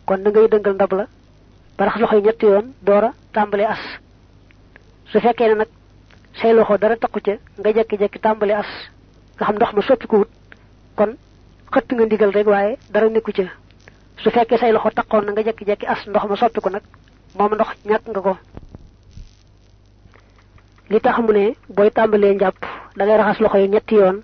Kon 0.06 0.22
da 0.24 0.30
ngay 0.30 0.46
dëngal 0.52 0.74
ndab 0.74 0.92
la 0.98 1.04
ba 1.76 1.84
raxas 1.86 2.00
loxo 2.02 2.16
yi 2.16 2.22
ñetti 2.22 2.46
yoon 2.46 2.66
doora 2.86 3.10
tàmbali 3.34 3.64
as. 3.64 3.82
Su 5.10 5.18
fekkee 5.20 5.48
ne 5.48 5.54
nag 5.54 5.68
say 6.40 6.52
loxo 6.54 6.78
dara 6.78 6.96
takku 6.96 7.20
ca 7.26 7.34
nga 7.58 7.70
jekki-jekki 7.76 8.18
tàmbali 8.20 8.52
as 8.52 8.70
nga 9.36 9.44
xam 9.46 9.56
ndox 9.56 9.72
ma 9.74 9.82
soppikuwut 9.82 10.28
kon 10.96 11.10
xëtt 11.72 11.88
nga 11.94 12.04
ndigal 12.06 12.32
rek 12.32 12.46
waaye 12.46 12.78
dara 12.92 13.08
nekku 13.10 13.32
ca. 13.32 13.44
Su 14.22 14.30
fekkee 14.30 14.58
say 14.58 14.72
loxo 14.72 14.90
takkoon 14.94 15.26
nga 15.32 15.42
jekki-jekki 15.42 15.86
as 15.86 16.06
ndox 16.06 16.24
ma 16.28 16.36
soppiku 16.36 16.70
nag 16.70 16.82
moom 17.38 17.54
ndox 17.54 17.70
ñàkk 17.90 18.06
nga 18.10 18.20
ko 18.20 18.34
li 20.92 21.00
tax 21.00 21.16
mu 21.24 21.32
ne 21.32 21.44
booy 21.76 21.90
tàmbalee 21.96 22.34
njàpp 22.34 22.58
da 22.96 23.02
ngay 23.04 23.16
raxas 23.18 23.40
loxo 23.42 23.58
yi 23.58 23.68
yoon 23.98 24.16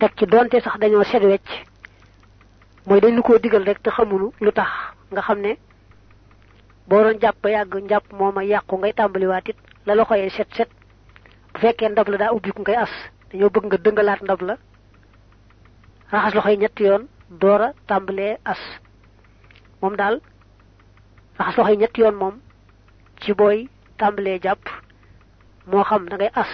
teg 0.00 0.10
ci 0.18 0.24
donte 0.32 0.56
sax 0.64 0.76
dañoo 0.80 1.04
set 1.04 1.22
wecc. 1.22 1.48
Mooy 2.86 3.00
dañ 3.00 3.14
lu 3.16 3.22
koo 3.22 3.38
digal 3.38 3.64
rek 3.68 3.82
te 3.82 3.90
xamunu 3.90 4.26
lu 4.44 4.50
tax 4.52 4.70
nga 5.12 5.20
xam 5.26 5.38
ne 5.40 5.52
boo 6.88 7.02
doon 7.04 7.20
jàpp 7.22 7.44
yàgg 7.54 7.74
njàpp 7.84 8.06
mooma 8.18 8.42
yàqu 8.44 8.74
ngay 8.78 8.92
tàmbaliwaat 8.92 9.48
it 9.50 9.56
la 9.86 9.94
loxo 9.94 10.14
yi 10.14 10.30
set 10.30 10.48
set. 10.56 10.70
Bu 11.52 11.58
fekkee 11.60 11.88
ndab 11.90 12.08
la 12.08 12.16
daa 12.16 12.32
ubbiku 12.32 12.62
ngay 12.62 12.76
as 12.84 12.92
dañoo 13.30 13.50
bëgg 13.54 13.64
nga 13.66 13.76
dëngalaat 13.84 14.20
ndab 14.22 14.40
la 14.48 14.54
raxas 16.12 16.34
loxo 16.34 16.50
yi 16.50 16.68
yoon 16.86 17.02
doora 17.40 17.68
tàmbalee 17.88 18.38
as. 18.44 18.60
Moom 19.82 19.94
daal 19.96 20.20
raxas 21.38 21.56
loxo 21.56 21.72
yi 21.72 21.86
yoon 22.00 22.14
moom 22.20 22.34
ci 23.20 23.32
booy 23.34 23.68
tàmbalee 23.98 24.38
jàpp 24.44 24.64
moo 25.70 25.84
xam 25.84 26.08
da 26.10 26.16
ngay 26.16 26.30
as 26.34 26.50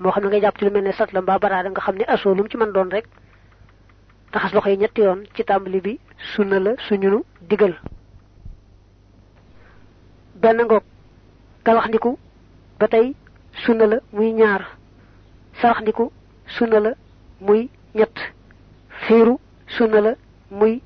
moo 0.00 0.10
xam 0.12 0.22
da 0.24 0.28
ngay 0.28 0.40
jàpp 0.40 0.58
ci 0.58 0.64
lu 0.64 0.70
mel 0.70 0.82
ne 0.84 0.92
sat 0.92 1.12
la 1.12 1.20
mbaa 1.20 1.38
baraada 1.38 1.68
nga 1.70 1.80
xam 1.80 1.96
ne 1.96 2.04
asoo 2.14 2.34
lu 2.34 2.48
ci 2.50 2.56
mën 2.56 2.72
doon 2.72 2.88
rek 2.90 3.06
raxas 4.32 4.52
loxo 4.54 4.68
yi 4.70 4.76
ñetti 4.76 5.00
yoon 5.02 5.20
ci 5.34 5.44
tàmbali 5.44 5.80
bi 5.80 5.98
sunna 6.34 6.58
la 6.58 6.70
suñunu 6.88 7.22
digal. 7.48 7.74
Benn 10.34 10.58
ngoog 10.64 10.82
galaxndiku 11.64 12.18
ba 12.78 12.88
tey 12.88 13.14
sunna 13.64 13.86
la 13.86 13.96
muy 14.12 14.32
ñaar 14.32 14.62
sunna 16.46 16.80
la 16.80 16.90
muy 17.40 17.70
ñett 17.94 18.16
sunna 19.76 20.00
la 20.00 20.14
muy 20.50 20.82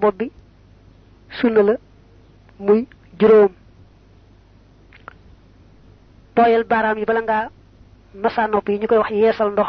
bopp 0.00 0.16
bi 0.18 0.30
sunna 1.40 1.62
la 1.62 1.74
muy 2.58 2.86
juróom. 3.20 3.50
Tooyal 6.34 6.64
baaraam 6.64 6.98
yi 6.98 7.04
bala 7.04 7.20
ngaa 7.22 7.48
masa 8.22 8.46
nopp 8.48 8.68
yi 8.68 8.78
ñu 8.80 8.86
koy 8.88 8.98
wax 8.98 9.10
yeesal 9.10 9.50
ndox. 9.52 9.68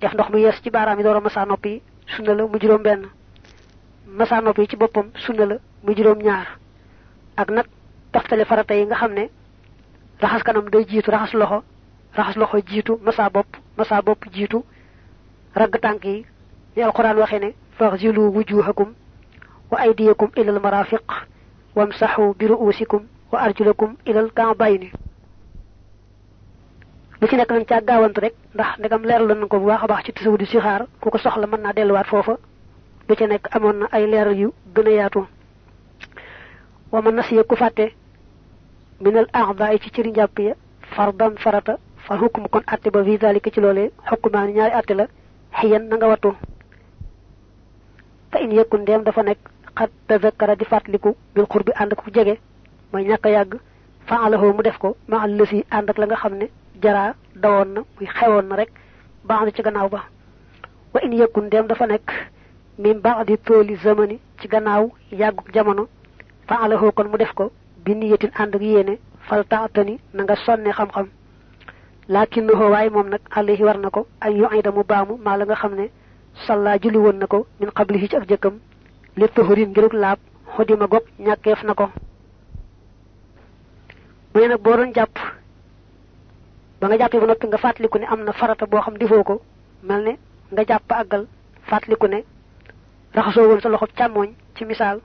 Def 0.00 0.12
ndox 0.14 0.28
mu 0.30 0.38
yees 0.38 0.60
ci 0.62 0.70
baaraam 0.70 0.98
yi 0.98 1.04
door 1.04 1.16
a 1.16 1.20
masa 1.20 1.44
nopp 1.46 1.66
sunna 2.16 2.34
la 2.34 2.46
mu 2.46 2.58
juróom 2.60 2.82
benn. 2.82 3.02
Masa 4.18 4.40
nopp 4.40 4.58
ci 4.70 4.76
boppam 4.76 5.10
sunna 5.24 5.44
la 5.46 5.56
mu 5.84 5.94
juróom 5.96 6.18
ñaar. 6.22 6.46
Ak 7.36 7.50
nag 7.50 7.66
farata 8.48 8.74
yi 8.74 8.84
nga 8.86 8.96
xam 8.96 9.12
ne 9.12 9.28
kanam 10.44 10.70
day 10.70 10.84
jiitu 10.88 11.10
raxas 11.10 11.34
loxo 11.34 11.62
raxas 12.16 12.36
loxo 12.36 12.58
jiitu 12.66 12.98
masa 13.04 13.28
bopp 13.30 13.46
masa 13.76 14.02
bopp 14.02 14.24
jiitu. 14.32 14.64
Ragg 15.54 15.76
tànk 15.80 16.04
yi 16.04 16.24
ni 16.76 16.82
alquran 16.82 17.16
waxee 17.18 17.38
ne 17.40 17.54
wujuhakum 18.34 18.94
wa 19.70 19.78
aydiyakum 19.80 20.30
ila 20.36 20.52
al 20.52 20.60
marafiq 20.60 21.02
wamsahu 21.76 22.34
bi 22.38 22.46
ru'usikum 22.46 23.02
wa 23.32 23.38
arjulakum 23.40 23.96
ila 24.06 24.20
al 24.20 24.30
ka'bayni 24.32 24.90
bu 27.20 27.26
ci 27.28 27.36
nekk 27.36 27.50
nañ 27.52 27.64
caa 27.64 27.80
gaawantu 27.80 28.20
rek 28.20 28.34
ndax 28.54 28.78
ndegam 28.78 29.02
leeral 29.04 29.26
nañ 29.28 29.48
ko 29.48 29.58
bu 29.60 29.66
baax 29.66 29.82
baax 29.88 30.04
ci 30.04 30.12
tasawu 30.12 30.36
di 30.36 30.46
si 30.46 30.58
xaar 30.58 30.86
ku 31.00 31.10
ko 31.10 31.18
soxla 31.18 31.46
mën 31.46 31.60
naa 31.62 31.72
delluwaat 31.72 32.06
foofa. 32.06 32.36
Bu 33.08 33.14
ci 33.16 33.24
amoon 33.56 33.78
na 33.80 33.86
ay 33.92 34.04
yu 34.40 34.52
gën 34.74 34.88
yaatu. 34.90 35.26
Wa 36.92 37.00
man 37.02 37.14
nasiya 37.14 37.44
ku 37.44 37.54
min 39.00 39.16
al 39.16 39.28
ci 39.80 40.02
njàpp 40.02 40.38
ya 40.38 40.54
fardan 40.94 41.36
farata 41.38 41.78
fal 42.06 42.18
hukm 42.18 42.48
kon 42.48 42.62
atte 42.66 42.90
ba 42.90 43.02
fi 43.04 43.16
zalika 43.18 43.50
ci 43.50 43.60
loolee 43.60 43.90
xukkumaani 44.08 44.52
ñaari 44.52 44.74
atte 44.74 44.94
la 44.94 45.06
xiyan 45.52 45.88
na 45.88 45.96
nga 45.96 46.06
wattu. 46.08 46.34
Fa 48.30 48.38
in 48.40 48.50
yëkkun 48.52 48.80
ndeem 48.82 49.02
dafa 49.04 49.22
xat 49.78 49.90
tazakkara 50.08 50.56
di 50.56 50.64
fàttaliku 50.64 51.14
bil 51.34 51.46
xur 51.46 51.62
bi 51.64 51.72
ànd 51.74 51.94
ko 51.94 52.04
jege 52.14 52.38
mooy 52.92 53.04
ñàkk 53.04 53.26
a 53.26 53.30
yàgg 53.30 53.52
fa 54.06 54.16
alahoo 54.24 54.52
mu 54.52 54.62
def 54.62 54.78
ko 54.78 54.96
ma 55.08 55.22
al 55.22 55.30
lësi 55.36 55.64
ànd 55.70 55.90
ak 55.90 55.98
la 55.98 56.06
nga 56.06 56.16
xam 56.16 56.34
ne 56.34 56.46
jaraa 56.82 57.14
dawoon 57.34 57.68
na 57.74 57.80
muy 57.96 58.06
xewoon 58.06 58.46
na 58.48 58.56
rek 58.56 58.70
ci 59.54 59.62
gannaaw 59.62 59.88
ba. 59.88 60.04
Wa 60.94 61.00
in 61.02 61.12
yëkkun 61.12 61.46
ndeem 61.46 61.66
dafa 61.66 61.86
nekk 61.86 62.10
min 62.78 63.00
ba'di 63.00 63.36
tooli 63.38 63.76
zamani 63.76 64.18
ci 64.40 64.48
gannaaw 64.48 64.90
yàgguk 65.12 65.52
jamono 65.54 65.88
fa 66.48 66.54
alahoo 66.62 66.92
kon 66.92 67.08
mu 67.10 67.16
def 67.18 67.32
ko 67.34 67.50
bi 67.84 67.94
niyatin 67.94 68.30
ànd 68.38 68.54
ak 68.54 68.62
yéene 68.62 68.98
fal 69.28 69.44
taatani 69.44 69.98
na 70.14 70.22
nga 70.22 70.36
sonne 70.36 70.70
xam-xam. 70.72 71.08
Lakinnahu 72.08 72.70
waaye 72.70 72.90
moom 72.90 73.08
nag 73.08 73.20
alayhi 73.30 73.64
war 73.64 73.78
na 73.78 73.90
ko 73.90 74.06
ay 74.20 74.36
yu'ida 74.38 74.70
mu 74.70 74.82
baamu 74.84 75.16
maa 75.24 75.36
la 75.36 75.44
nga 75.44 75.54
xam 75.56 75.74
ne 75.74 75.90
salla 76.46 76.78
julli 76.80 76.98
woon 76.98 77.18
na 77.18 77.26
ko 77.26 77.46
min 77.60 77.70
qablihi 77.70 78.08
ci 78.08 78.16
ak 78.16 78.26
li 79.16 79.26
tuhurin 79.34 79.70
ngiruk 79.70 79.92
laab 79.92 80.18
xudima 80.56 80.86
gog 80.86 81.04
ñàkkeef 81.18 81.62
na 81.64 81.74
ko. 81.74 81.86
Mu 84.34 84.40
ne 84.40 84.48
nag 84.48 84.60
doon 84.76 84.92
jàpp 84.94 85.14
ba 86.80 86.86
nga 86.88 86.98
jàppee 86.98 87.20
ba 87.20 87.26
noppi 87.26 87.46
nga 87.46 87.58
fàttaliku 87.58 87.98
ne 87.98 88.04
am 88.06 88.20
farata 88.32 88.66
boo 88.66 88.80
xam 88.80 88.96
defoo 88.98 89.22
ko 89.24 89.40
mel 89.82 90.02
ne 90.04 90.12
nga 90.52 90.62
jàpp 90.68 90.92
àggal 90.92 91.26
fàttaliku 91.68 92.06
ne 92.08 92.24
raxasoo 93.14 93.48
woon 93.48 93.60
sa 93.60 93.68
loxo 93.68 93.86
càmmooñ 93.96 94.30
ci 94.54 94.64
misaal. 94.64 95.00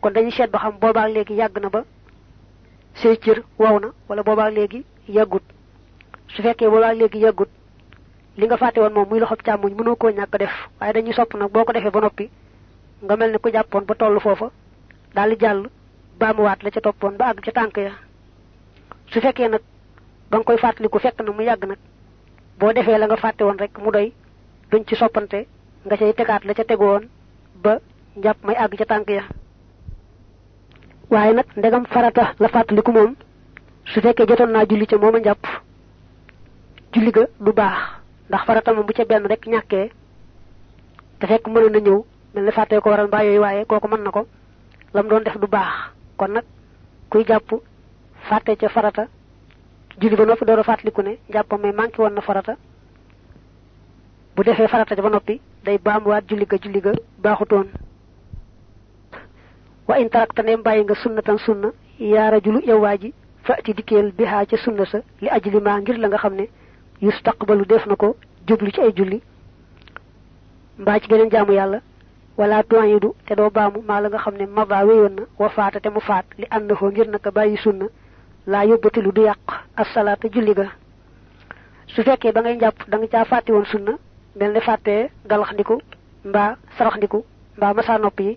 Kon 0.00 0.10
dañuy 0.12 0.30
seet 0.32 0.50
ba 0.50 0.58
xam 0.58 0.78
boobaak 0.80 1.08
léegi 1.12 1.34
yàgg 1.34 1.58
na 1.60 1.68
ba 1.70 1.84
say 2.94 3.16
cër 3.16 3.42
wala 3.58 4.22
boobaak 4.22 4.52
léegi 4.52 4.84
yàggut. 5.08 5.42
Su 6.28 6.42
fekkee 6.42 6.68
boobaak 6.68 6.96
léegi 6.96 7.18
yàggut 7.24 7.48
li 8.36 8.46
nga 8.46 8.56
fàtte 8.56 8.78
woon 8.80 8.92
moom 8.92 9.08
muy 9.08 9.20
loxob 9.20 9.40
càmmoñ 9.42 9.72
mënoo 9.74 9.96
koo 9.96 10.10
ñàkk 10.10 10.36
def 10.38 10.52
sopp 11.16 11.32
ba 11.92 12.00
noppi 12.00 12.28
nga 13.02 13.16
mel 13.16 13.30
ne 13.32 13.38
ku 13.38 13.50
jàppoon 13.52 13.84
ba 13.84 13.94
toll 13.94 14.20
foofa 14.20 14.50
daal 15.14 15.30
di 15.30 15.36
jàll 15.40 15.62
baamuwaat 16.18 16.62
la 16.62 16.70
ca 16.70 16.80
toppoon 16.80 17.16
ba 17.16 17.24
àgg 17.30 17.40
ca 17.44 17.52
tànk 17.52 17.76
ya. 17.76 17.92
Su 19.10 19.20
fekkee 19.20 19.48
nag 19.48 19.60
ba 20.30 20.38
nga 20.38 20.44
koy 20.44 20.56
fàttaliku 20.58 20.98
fekk 20.98 21.20
na 21.22 21.32
mu 21.32 21.42
yàgg 21.42 21.64
nag 21.66 21.78
boo 22.58 22.72
defee 22.72 22.98
la 22.98 23.06
nga 23.06 23.16
fàtte 23.16 23.42
woon 23.44 23.58
rek 23.58 23.78
mu 23.78 23.90
doy 23.90 24.12
duñ 24.70 24.84
ci 24.86 24.96
soppante 24.96 25.46
nga 25.84 25.96
cay 25.96 26.12
tegaat 26.14 26.44
la 26.44 26.54
ca 26.54 26.64
tegu 26.64 26.84
woon 26.84 27.08
ba 27.62 27.78
njàpp 28.16 28.44
may 28.44 28.56
àgg 28.56 28.76
ca 28.78 28.84
tànk 28.84 29.08
ya. 29.10 29.22
Waaye 31.10 31.32
nag 31.34 31.46
ndegam 31.56 31.84
farata 31.86 32.34
la 32.38 32.48
fàttaliku 32.48 32.92
moom 32.92 33.14
su 33.84 34.00
fekkee 34.00 34.26
jotoon 34.26 34.50
naa 34.52 34.64
julli 34.68 34.86
ca 34.86 34.96
mooma 34.98 35.18
njàpp 35.18 35.44
julli 36.92 37.10
ga 37.12 37.26
du 37.40 37.52
baax 37.52 37.78
ndax 38.28 38.44
farata 38.46 38.72
moom 38.72 38.86
bu 38.86 38.92
ca 38.92 39.04
benn 39.04 39.26
rek 39.26 39.46
ñàkkee 39.46 39.90
te 41.18 41.26
fekk 41.26 41.46
mënoon 41.48 41.72
na 41.72 41.78
ñëw 41.78 42.02
mel 42.34 42.44
ne 42.44 42.50
fàttee 42.50 42.80
ko 42.80 42.90
waral 42.90 43.06
mbaa 43.06 43.22
yooyu 43.24 43.40
waaye 43.40 43.64
kooku 43.64 43.88
mën 43.88 44.02
na 44.02 44.10
ko. 44.10 44.26
Lam 44.94 45.08
doon 45.08 45.20
def 45.24 45.36
du 45.38 45.46
baax. 45.46 45.72
Kon 46.16 46.28
nag 46.32 46.44
kuy 47.10 47.24
jàpp 47.26 47.50
fàtte 48.28 48.56
ca 48.56 48.68
farata 48.68 49.06
julli 50.00 50.16
ba 50.16 50.24
noppi 50.24 50.44
door 50.44 50.58
a 50.58 50.62
fàttaliku 50.62 51.02
ne 51.02 51.18
njàppam 51.28 51.60
may 51.60 51.72
manqué 51.72 51.98
woon 52.02 52.14
na 52.14 52.20
farata. 52.20 52.56
Bu 54.36 54.42
defee 54.42 54.68
farata 54.68 54.94
ba 55.02 55.08
noppi 55.10 55.40
day 55.64 55.78
baamuwaat 55.78 56.24
julli 56.28 56.46
ga 56.46 56.56
julli 56.62 56.80
ga 56.80 56.92
wa 59.88 59.98
in 59.98 60.08
tarakta 60.08 60.42
ne 60.42 60.56
bàyyi 60.56 60.84
nga 60.84 60.94
sunnatan 60.94 61.38
sunna 61.38 61.68
yaa 61.98 62.30
rajulu 62.30 62.60
yow 62.66 62.80
waa 62.80 62.96
ji 62.96 63.12
fati 63.46 63.74
dikkeel 63.74 64.12
bihaa 64.12 64.46
ca 64.46 64.56
sunna 64.56 64.84
sa 64.86 64.98
li 65.20 65.28
ajli 65.28 65.60
maa 65.60 65.80
ngir 65.80 65.98
la 65.98 66.08
nga 66.08 66.16
xam 66.18 66.34
ne 66.34 66.48
yustaqbalu 67.02 67.64
def 67.66 67.86
na 67.86 67.96
ko 67.96 68.16
jublu 68.46 68.70
ci 68.72 68.80
ay 68.80 68.92
julli. 68.96 69.20
Mbaa 70.78 71.00
ci 71.00 71.08
yàlla 71.10 71.80
wala 72.36 72.62
tuayidu 72.64 73.14
te 73.26 73.34
doo 73.36 73.50
baamu 73.50 73.82
maa 73.88 74.00
la 74.00 74.08
nga 74.08 74.18
xam 74.18 74.34
ne 74.36 74.46
maba 74.46 74.84
wéyoon 74.84 75.14
na 75.16 75.22
wa 75.38 75.48
faata 75.48 75.80
te 75.80 75.88
mu 75.90 76.00
faat 76.00 76.24
li 76.38 76.46
foo 76.78 76.90
ngir 76.90 77.08
naka 77.08 77.30
bàyyi 77.30 77.56
sunna 77.56 77.86
laa 78.46 78.64
yóbbatilu 78.66 79.12
du 79.12 79.22
yàq 79.22 79.38
asalaata 79.76 80.28
julli 80.32 80.54
ga. 80.54 80.66
Su 81.86 82.02
fekkee 82.02 82.32
ba 82.32 82.40
ngay 82.40 82.56
njàpp 82.56 82.88
da 82.90 82.98
nga 82.98 83.06
caa 83.08 83.24
fàtte 83.24 83.50
woon 83.52 83.64
sunna 83.64 83.92
mel 84.36 84.52
ne 84.52 84.60
fàttee 84.60 85.10
galaxndiku 85.30 85.78
mbaa 86.24 86.56
saraxndiku 86.78 87.24
mbaa 87.56 87.74
masa 87.74 87.98
nopp 87.98 88.20
yi 88.20 88.36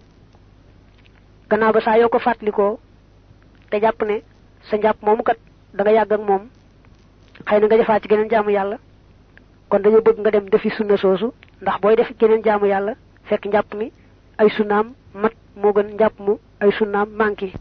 gannaaw 1.49 1.73
ba 1.73 1.81
saa 1.81 2.07
ko 2.57 2.79
te 3.69 3.79
jàpp 3.81 4.01
ne 4.05 4.21
sa 4.69 4.77
njàpp 4.77 5.01
moomu 5.01 5.23
kat 5.23 5.37
da 5.73 5.83
nga 5.83 5.91
yàgg 5.91 6.11
ak 6.13 6.21
moom 6.21 6.43
xëy 7.47 7.59
na 7.59 7.65
nga 7.65 7.77
defaat 7.77 8.01
ci 8.03 8.07
geneen 8.09 8.29
jaamu 8.29 8.49
yàlla. 8.51 8.77
Kon 9.69 9.79
dañu 9.81 10.01
bëgg 10.01 10.19
nga 10.19 10.31
dem 10.31 10.49
defi 10.49 10.69
sunna 10.69 10.97
soosu 10.97 11.33
ndax 11.61 11.79
booy 11.81 11.95
def 11.95 12.11
geneen 12.19 12.43
jaamu 12.43 12.65
yàlla 12.67 12.93
fekk 13.29 13.45
njàpp 13.45 13.73
mi 13.75 13.91
ay 14.37 14.49
sunnaam 14.49 14.93
mat 15.13 15.33
moo 15.55 15.71
gën 15.73 15.93
njàpp 15.93 16.19
mu 16.19 16.37
ay 16.59 16.71
sunnaam 16.71 17.09
manki 17.19 17.53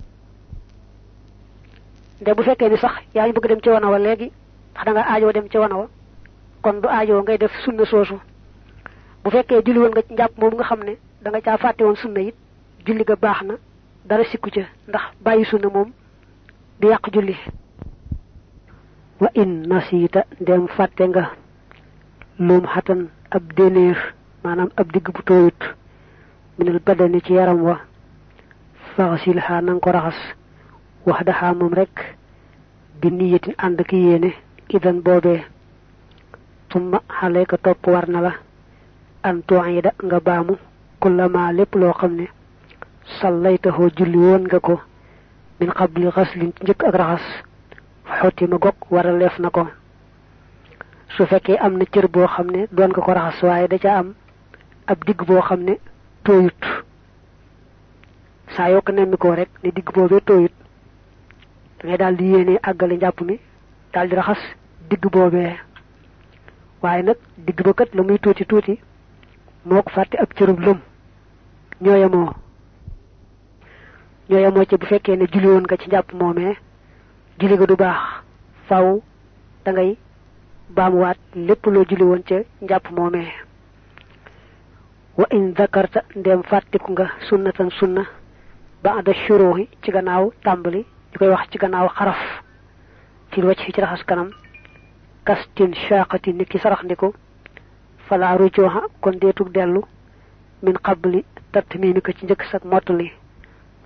nde 2.21 2.35
bu 2.35 2.43
fekkee 2.43 2.69
ni 2.69 2.77
sax 2.79 2.95
yaa 3.15 3.27
ngi 3.27 3.33
bëgg 3.37 3.49
dem 3.49 3.61
ci 3.61 3.69
wana 3.71 3.89
wa 3.91 3.99
léegi 3.99 4.31
ndax 4.73 4.85
da 4.87 4.93
nga 4.93 5.03
aajoo 5.13 5.33
dem 5.33 5.49
ci 5.51 5.59
wana 5.59 5.77
wa 5.77 5.87
kon 6.63 6.81
du 6.81 6.89
aajoo 6.89 7.23
ngay 7.23 7.39
def 7.39 7.53
sunna 7.65 7.85
soosu. 7.85 8.17
Bu 9.25 9.31
fekkee 9.31 9.63
julli 9.65 9.79
woon 9.81 9.91
nga 9.91 10.03
njàpp 10.11 10.39
moom 10.39 10.55
nga 10.55 10.65
xam 10.65 10.81
ne 10.85 10.97
da 11.23 11.31
nga 11.31 11.41
caa 11.41 11.57
fàtte 11.59 11.83
woon 11.85 11.97
sunna 11.97 12.21
it 12.21 12.35
julli 12.87 13.05
ga 13.05 13.17
baax 13.17 13.43
na 13.43 13.55
dara 14.09 14.25
sikku 14.25 14.51
ca 14.51 14.63
ndax 14.89 15.03
bàyyi 15.25 15.45
sunna 15.45 15.69
moom 15.69 15.93
du 16.81 16.89
yàq 16.89 17.11
julli. 17.13 17.37
Wa 19.21 19.29
in 19.35 19.67
nasita 19.69 20.25
dem 20.41 20.67
fàtte 20.69 21.01
nga 21.09 21.31
lum 22.39 22.65
xatan 22.67 23.09
ab 23.31 23.43
dénéer 23.57 23.97
maanaam 24.47 24.71
ab 24.81 24.89
digg 24.95 25.07
bu 25.15 25.23
tooyut. 25.29 25.61
Minal 26.59 26.79
badani 26.87 27.21
ci 27.25 27.33
yaram 27.39 27.61
wa. 27.69 27.77
Faxasil 28.95 29.39
xaa 29.47 29.61
nanga 29.61 29.81
ko 29.85 29.91
raxas. 29.97 30.21
Rek. 31.81 31.97
Bi 33.01 33.09
niyatin 33.11 33.55
ki 33.89 33.99
idan 34.77 34.99
boobee. 35.05 35.43
Tumma 36.69 36.99
xale 37.19 37.41
ka 37.51 37.57
topp 37.65 37.87
war 37.93 38.07
na 38.09 38.21
la. 38.27 38.33
An 39.29 39.37
tuida 39.49 39.91
nga 40.07 40.19
baamu. 40.27 40.55
Kullama 41.01 41.53
lépp 41.53 41.75
loo 41.81 41.93
xam 42.01 42.13
ne. 42.17 42.27
Sallaytaxoo 43.21 43.91
julli 43.97 44.19
woon 44.19 44.43
nga 44.47 44.59
ko. 44.67 44.75
Min 45.61 45.71
qabli 45.79 46.07
xaslin 46.17 46.53
ci 46.65 46.71
ak 46.71 46.95
raxas. 47.01 47.27
Xotti 48.19 48.45
ma 48.47 48.57
gog 48.65 48.77
war 48.91 49.07
a 49.07 49.13
leef 49.13 49.39
na 49.39 49.51
su 51.17 51.25
fekkee 51.27 51.57
am 51.65 51.79
cër 51.93 52.07
boo 52.09 52.27
xam 52.27 52.47
ne 52.51 52.67
nga 52.71 53.01
ko 53.07 53.13
raxas 53.13 53.69
da 53.71 53.79
ca 53.79 53.91
am 54.01 54.15
ab 54.87 55.05
digg 55.07 55.23
boo 55.27 55.41
xam 55.43 55.61
ne 55.65 55.75
tooyut. 56.25 56.63
Saa 58.57 58.69
yoo 58.71 58.81
ko 58.83 58.93
nemmi 58.93 59.17
koo 59.17 59.35
rek 59.35 59.49
ne 59.63 59.71
digg 59.71 59.89
boobee 59.95 60.21
tooyut 60.21 60.53
da 61.79 61.89
ngay 61.89 61.99
daal 61.99 62.17
di 62.17 62.25
yéene 62.33 62.59
àggale 62.63 62.97
njàpp 62.97 63.21
mi 63.21 63.39
daal 63.93 64.09
di 64.09 64.15
raxas 64.15 64.43
digg 64.91 65.05
boobee. 65.13 65.57
Waaye 66.83 67.03
nag 67.03 67.17
digg 67.47 67.63
ba 67.65 67.73
kat 67.75 67.95
la 67.95 68.03
muy 68.03 68.19
tuuti 68.19 68.45
tuuti 68.47 68.79
moo 69.65 69.83
ko 69.83 69.91
fàtte 69.91 70.17
ab 70.23 70.33
cërub 70.35 70.61
lëm 70.61 70.79
ñooyamoo 71.83 72.31
ñooyamoo 74.31 74.65
ci 74.65 74.77
bu 74.77 74.87
fekkee 74.87 75.17
ne 75.17 75.27
julli 75.33 75.47
woon 75.47 75.63
nga 75.67 75.77
ci 75.77 75.89
njàpp 75.89 76.13
moomee 76.13 76.57
julli 77.39 77.57
ga 77.59 77.67
du 77.67 77.77
baax 77.77 77.99
faw 78.69 79.01
da 79.65 79.73
ngay 79.73 79.97
baamuwaat 80.71 81.19
lépp 81.35 81.67
loo 81.67 81.85
julli 81.89 82.03
woon 82.05 82.23
ca 82.23 82.37
njàpp 82.63 82.91
moomee 82.91 83.29
wa 85.19 85.27
in 85.31 85.55
zakarta 85.57 86.01
ndem 86.17 86.43
fàttiku 86.43 86.93
nga 86.93 87.07
sunnatan 87.29 87.71
sunna 87.79 88.03
ba'da 88.83 89.13
shuruhi 89.15 89.69
ci 89.83 89.91
gannaaw 89.91 90.25
tàmbali 90.45 90.81
ñu 91.13 91.19
koy 91.19 91.29
wax 91.29 91.49
ci 91.51 91.59
gannaaw 91.59 91.89
xaraf 91.89 92.21
ci 93.33 93.41
wacc 93.43 93.61
ci 93.75 93.81
raxas 93.81 94.05
kanam 94.05 94.31
kastin 95.25 95.73
shaqati 95.75 96.33
ni 96.33 96.45
ki 96.45 96.59
sarax 96.59 96.83
ndiko 96.85 97.15
fala 98.09 98.37
rujuha 98.37 98.81
kon 99.01 99.19
deetug 99.21 99.51
dellu 99.53 99.83
min 100.63 100.77
qabli 100.87 101.25
tatmimi 101.53 102.01
ko 102.01 102.13
ci 102.13 102.25
njëkk 102.25 102.43
sak 102.51 102.65
mottali. 102.65 103.13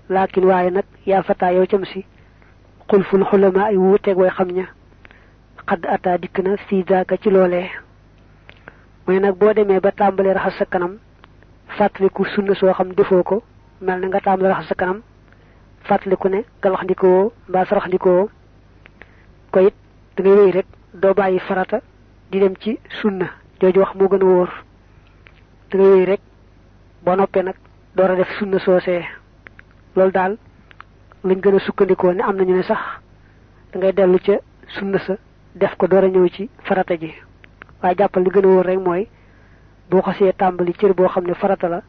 Laakin 0.09 0.45
waaye 0.45 0.69
nag 0.71 0.85
yaa 1.05 1.23
fataa 1.23 1.51
yow 1.53 1.65
si 1.93 2.05
xulful 2.89 3.23
xulama 3.29 3.65
ay 3.65 3.77
wuuteeg 3.77 4.17
way 4.17 4.29
xam 4.29 4.49
ña 4.51 4.65
xadd 5.69 5.85
ataa 5.85 6.17
dikk 6.17 6.37
na 6.43 6.57
fii 6.67 6.83
daaka 6.83 7.17
ci 7.17 7.29
loolee. 7.29 7.69
Mooy 9.07 9.19
nag 9.19 9.35
boo 9.39 9.53
demee 9.53 9.79
ba 9.79 9.91
tàmbalee 9.91 10.33
raxas 10.33 10.67
kanam 10.69 10.97
fàttaliku 11.77 12.25
sunna 12.25 12.53
soo 12.55 12.73
xam 12.73 12.89
defoo 12.93 13.23
ko 13.23 13.43
mel 13.81 13.99
na 13.99 14.07
nga 14.07 14.19
tàmbalee 14.19 14.49
raxas 14.53 14.67
sa 14.69 14.75
kanam 14.75 15.01
fàttaliku 15.87 16.27
ne 16.29 16.39
galax 16.61 16.83
ndikoo 16.83 17.31
mbaa 17.49 17.65
ko 19.51 19.59
it 19.67 19.73
da 20.15 20.23
ngay 20.23 20.35
wéy 20.39 20.51
rek 20.51 20.65
doo 20.93 21.13
bàyyi 21.13 21.39
farata 21.39 21.81
di 22.31 22.39
dem 22.39 22.55
ci 22.59 22.79
sunna 23.01 23.27
jooju 23.59 23.79
wax 23.79 23.93
moo 23.95 24.07
gën 24.07 24.21
a 24.21 24.25
wóor. 24.25 24.49
Da 25.69 25.77
ngay 25.77 25.91
wéy 25.93 26.05
rek 26.05 26.21
boo 27.03 27.15
noppee 27.15 27.43
nag 27.43 27.55
door 27.95 28.11
a 28.11 28.15
def 28.15 28.29
sunna 28.39 28.59
soosee. 28.59 29.03
Loolu 29.95 30.11
daal 30.11 30.37
lañ 31.23 31.39
gën 31.41 31.55
a 31.55 31.59
sukkandikoo 31.59 32.13
ne 32.13 32.21
am 32.23 32.35
ne 32.37 32.63
sax 32.63 32.79
da 33.71 33.79
ngay 33.79 33.93
dellu 33.93 34.17
ca 34.19 34.39
sunna 34.67 34.99
sa 34.99 35.13
def 35.55 35.75
ko 35.77 35.87
door 35.87 36.03
a 36.03 36.07
ñëw 36.07 36.27
ci 36.29 36.49
farata 36.63 36.95
ji. 36.97 37.11
Waaye 37.83 37.95
jàppal 37.97 38.23
li 38.23 38.29
gën 38.29 38.45
a 38.45 38.47
wóor 38.47 38.65
rek 38.65 38.79
mooy 38.79 39.07
boo 39.91 40.01
xasee 40.07 40.31
tàmbali 40.39 40.73
cër 40.79 40.93
boo 40.97 41.07
xam 41.13 41.25
ne 41.27 41.33
farata 41.41 41.67
la 41.69 41.79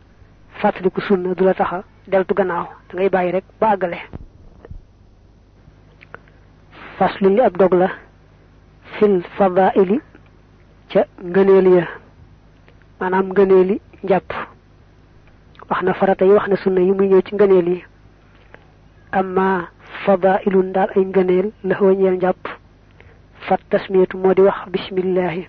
fàttaliku 0.61 1.01
sunna 1.01 1.35
du 1.35 1.45
la 1.45 1.55
taxa 1.55 1.79
deltu 2.11 2.35
gannaaw 2.35 2.67
da 2.88 2.93
ngay 2.95 3.09
bàyyi 3.15 3.33
rek 3.33 3.45
ba 3.61 3.67
àggale. 3.75 3.99
Faslu 6.99 7.29
li 7.35 7.41
ab 7.41 7.57
dog 7.61 7.75
fil 8.95 9.15
fadaili 9.37 9.99
ca 10.93 11.01
ngëneeli 11.31 11.73
ya 11.79 11.87
maanaam 13.01 13.27
ngëneeli 13.33 13.77
njàpp. 14.05 14.31
Wax 15.69 15.81
na 15.83 15.93
farata 15.95 16.25
yi 16.25 16.33
wax 16.37 16.47
na 16.49 16.57
sunna 16.57 16.81
yi 16.81 16.93
muy 16.93 17.09
ñëw 17.09 17.23
ci 17.27 17.35
ngëneel 17.35 17.69
yi. 17.69 17.85
Amma 19.19 19.69
fadailun 20.05 20.73
daal 20.75 20.91
ay 20.97 21.05
ngëneel 21.05 21.47
la 21.69 21.75
ñeel 21.81 22.17
njàpp. 22.17 22.43
Fat 23.47 23.61
tasmiyatu 23.71 24.17
wax 24.47 24.59
bismillahi 24.73 25.43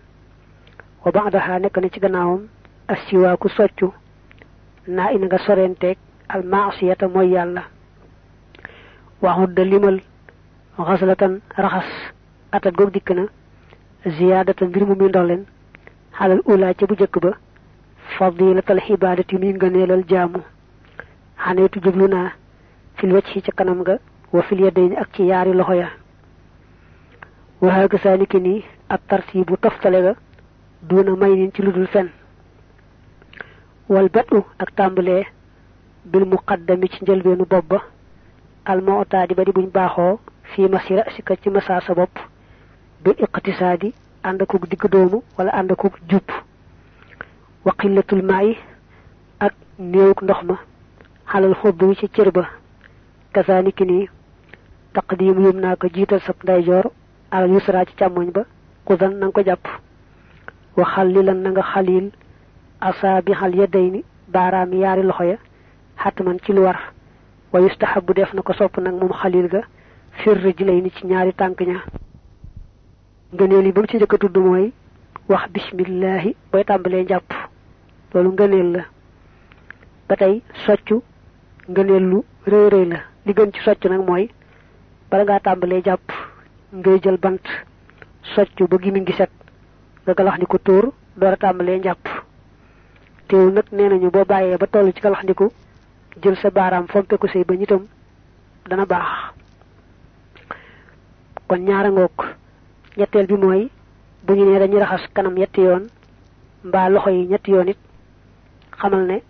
وبعدها 1.06 1.58
نكن 1.60 1.90
تي 1.92 2.00
غناوم 2.00 2.48
السواك 2.92 3.48
سوتو 3.48 3.92
نا 4.88 5.12
ان 5.12 5.24
غا 5.32 5.38
سورنتك 5.38 5.98
المعصيه 6.36 6.98
مو 7.02 7.22
يالا 7.22 7.62
واحد 9.22 9.60
ليمل 9.60 10.02
غسله 10.80 11.40
رخص 11.60 11.90
اتا 12.54 12.72
غوب 12.80 12.92
ديكنا 12.92 13.28
زياده 14.08 14.56
غير 14.62 14.86
مو 14.86 14.96
ميندولين 14.96 15.46
على 16.20 16.34
الاولى 16.34 16.74
تي 16.74 16.86
بو 16.86 16.96
جك 16.96 17.20
با 17.20 17.34
فضيله 18.18 18.64
العباده 18.70 19.26
مي 19.34 19.58
غنيل 19.58 19.92
الجامو 19.92 20.42
حنيتو 21.38 21.80
جبلنا 21.80 22.32
في 22.98 23.04
الوجه 23.04 23.40
تي 23.40 23.52
كانم 23.58 23.82
غا 23.88 24.00
وفي 24.34 24.54
اليدين 24.56 24.98
اك 24.98 25.08
تي 25.16 25.28
ياري 25.28 25.54
لخويا 25.54 25.90
وهكذا 27.62 28.16
لكني 28.16 28.62
الترتيب 28.92 29.56
تفتلغا 29.62 30.16
duuna 30.88 31.16
may 31.16 31.34
nin 31.36 31.52
ci 31.54 31.62
ludul 31.62 31.88
fen 31.88 32.10
wal 33.90 34.10
batu 34.10 34.44
ak 34.60 34.70
tàmbalee 34.76 35.24
bil 36.06 36.26
muqaddami 36.26 36.88
ci 36.90 37.00
njëlbeenu 37.04 37.46
bopp 37.46 37.68
ba 37.70 37.80
almootaadi 38.66 39.34
ba 39.36 39.44
di 39.46 39.52
buñ 39.52 39.70
fii 40.52 40.68
masira 40.70 41.04
sika 41.16 41.36
ci 41.42 41.50
masaa 41.50 41.82
sa 41.82 41.94
bopp 41.94 42.14
bil 43.04 43.16
iqtisaadi 43.18 43.94
ànd 44.24 44.42
akuk 44.42 44.68
digg 44.70 44.84
doomu 44.92 45.24
wala 45.38 45.52
ànd 45.52 45.72
akuk 45.72 45.96
jub 46.10 46.28
wa 47.66 47.74
qillatul 47.80 48.22
ak 49.40 49.54
néewuk 49.80 50.22
ndox 50.22 50.44
ma 50.44 50.56
xalal 51.32 51.56
xob 51.56 51.96
ci 51.96 52.08
cër 52.10 52.32
ba. 52.32 52.44
Kasaniki 53.34 53.86
ni 53.86 54.08
taqdim 54.94 55.40
yum 55.44 55.58
naa 55.60 55.76
ko 55.76 55.88
jiital 55.94 56.22
sab 56.22 56.36
ndeyjoor 56.44 56.86
al 57.32 57.50
yusra 57.50 57.86
ci 57.86 57.94
ba 58.32 58.46
nang 59.20 59.32
ko 59.32 59.42
wa 60.78 60.86
xallilan 60.86 61.40
na 61.44 61.50
nga 61.52 61.62
xalil 61.62 62.12
asaabi 62.82 63.34
xal 63.34 63.54
yadayni 63.56 64.04
baaraami 64.34 64.78
yaari 64.84 65.04
loxo 65.04 65.24
ya 65.24 65.38
xatman 66.04 66.38
ci 66.46 66.54
lu 66.54 66.62
war. 66.64 66.80
Wa 67.54 67.60
yustahabu 67.62 68.14
def 68.14 68.34
na 68.34 68.42
ko 68.42 68.54
sopp 68.54 68.78
nag 68.78 68.94
moom 68.96 69.14
xalil 69.14 69.48
ga 69.48 69.62
fir 70.12 70.38
rijlayni 70.38 70.90
ci 70.92 71.06
ñaari 71.08 71.34
tànk 71.34 71.60
ña. 71.62 71.80
Ngëneel 73.34 73.66
yi 73.66 73.72
ba 73.72 73.82
mu 73.82 73.88
ci 73.88 73.98
njëkk 73.98 74.14
a 74.14 74.18
tudd 74.18 74.38
mooy 74.38 74.72
wax 75.30 75.50
bismillahi 75.54 76.36
booy 76.52 76.64
tàmbalee 76.64 77.04
njàpp. 77.04 77.30
Loolu 78.14 78.32
ngëneel 78.34 78.72
la. 78.72 78.84
Ba 80.10 80.16
tey 80.16 80.42
soccu 80.66 81.02
ngëneel 81.70 82.04
lu 82.10 82.24
rëy 82.48 82.68
rëy 82.70 82.86
la. 82.86 83.00
Li 83.26 83.34
gën 83.34 83.52
ci 83.54 83.62
soccu 83.62 83.88
nag 83.90 84.02
mooy 84.08 84.30
bala 85.10 85.24
ngaa 85.24 85.40
tàmbalee 85.40 85.82
jàpp 85.84 86.12
ngay 86.74 87.00
jël 87.04 87.18
bant 87.18 87.44
nga 90.06 90.14
galax 90.14 90.40
ni 90.40 90.46
ko 90.46 90.58
tóor 90.58 90.92
door 91.18 91.34
a 91.34 91.38
tàmbalee 91.38 91.80
njàpp. 91.80 92.08
Teew 93.28 93.52
nag 93.52 93.66
nee 93.72 93.90
nañu 93.90 94.10
boo 94.12 94.26
bàyyee 94.26 94.58
ba 94.58 94.68
toll 94.68 94.92
ci 94.94 95.02
galax 95.02 95.24
ndiku 95.24 95.52
jël 96.22 96.36
sa 96.38 96.50
baaraam 96.50 96.88
fompe 96.88 97.18
ko 97.18 97.28
say 97.28 97.44
ba 97.44 97.54
ñitam 97.56 97.86
dana 98.70 98.86
baax. 98.86 99.34
Kon 101.48 101.58
ñaara 101.66 101.90
ngoog 101.92 102.18
ñetteel 102.98 103.28
bi 103.28 103.36
mooy 103.36 103.70
bu 104.26 104.34
ñu 104.34 104.46
nee 104.46 104.60
dañuy 104.60 104.80
raxas 104.80 105.08
kanam 105.14 105.34
ñetti 105.36 105.62
yoon 105.62 105.88
mbaa 106.64 106.90
loxo 106.90 107.10
yi 107.10 107.28
ñetti 107.28 107.52
yoon 107.52 107.70
it 107.70 107.78
xamal 108.80 109.06
ne 109.06 109.22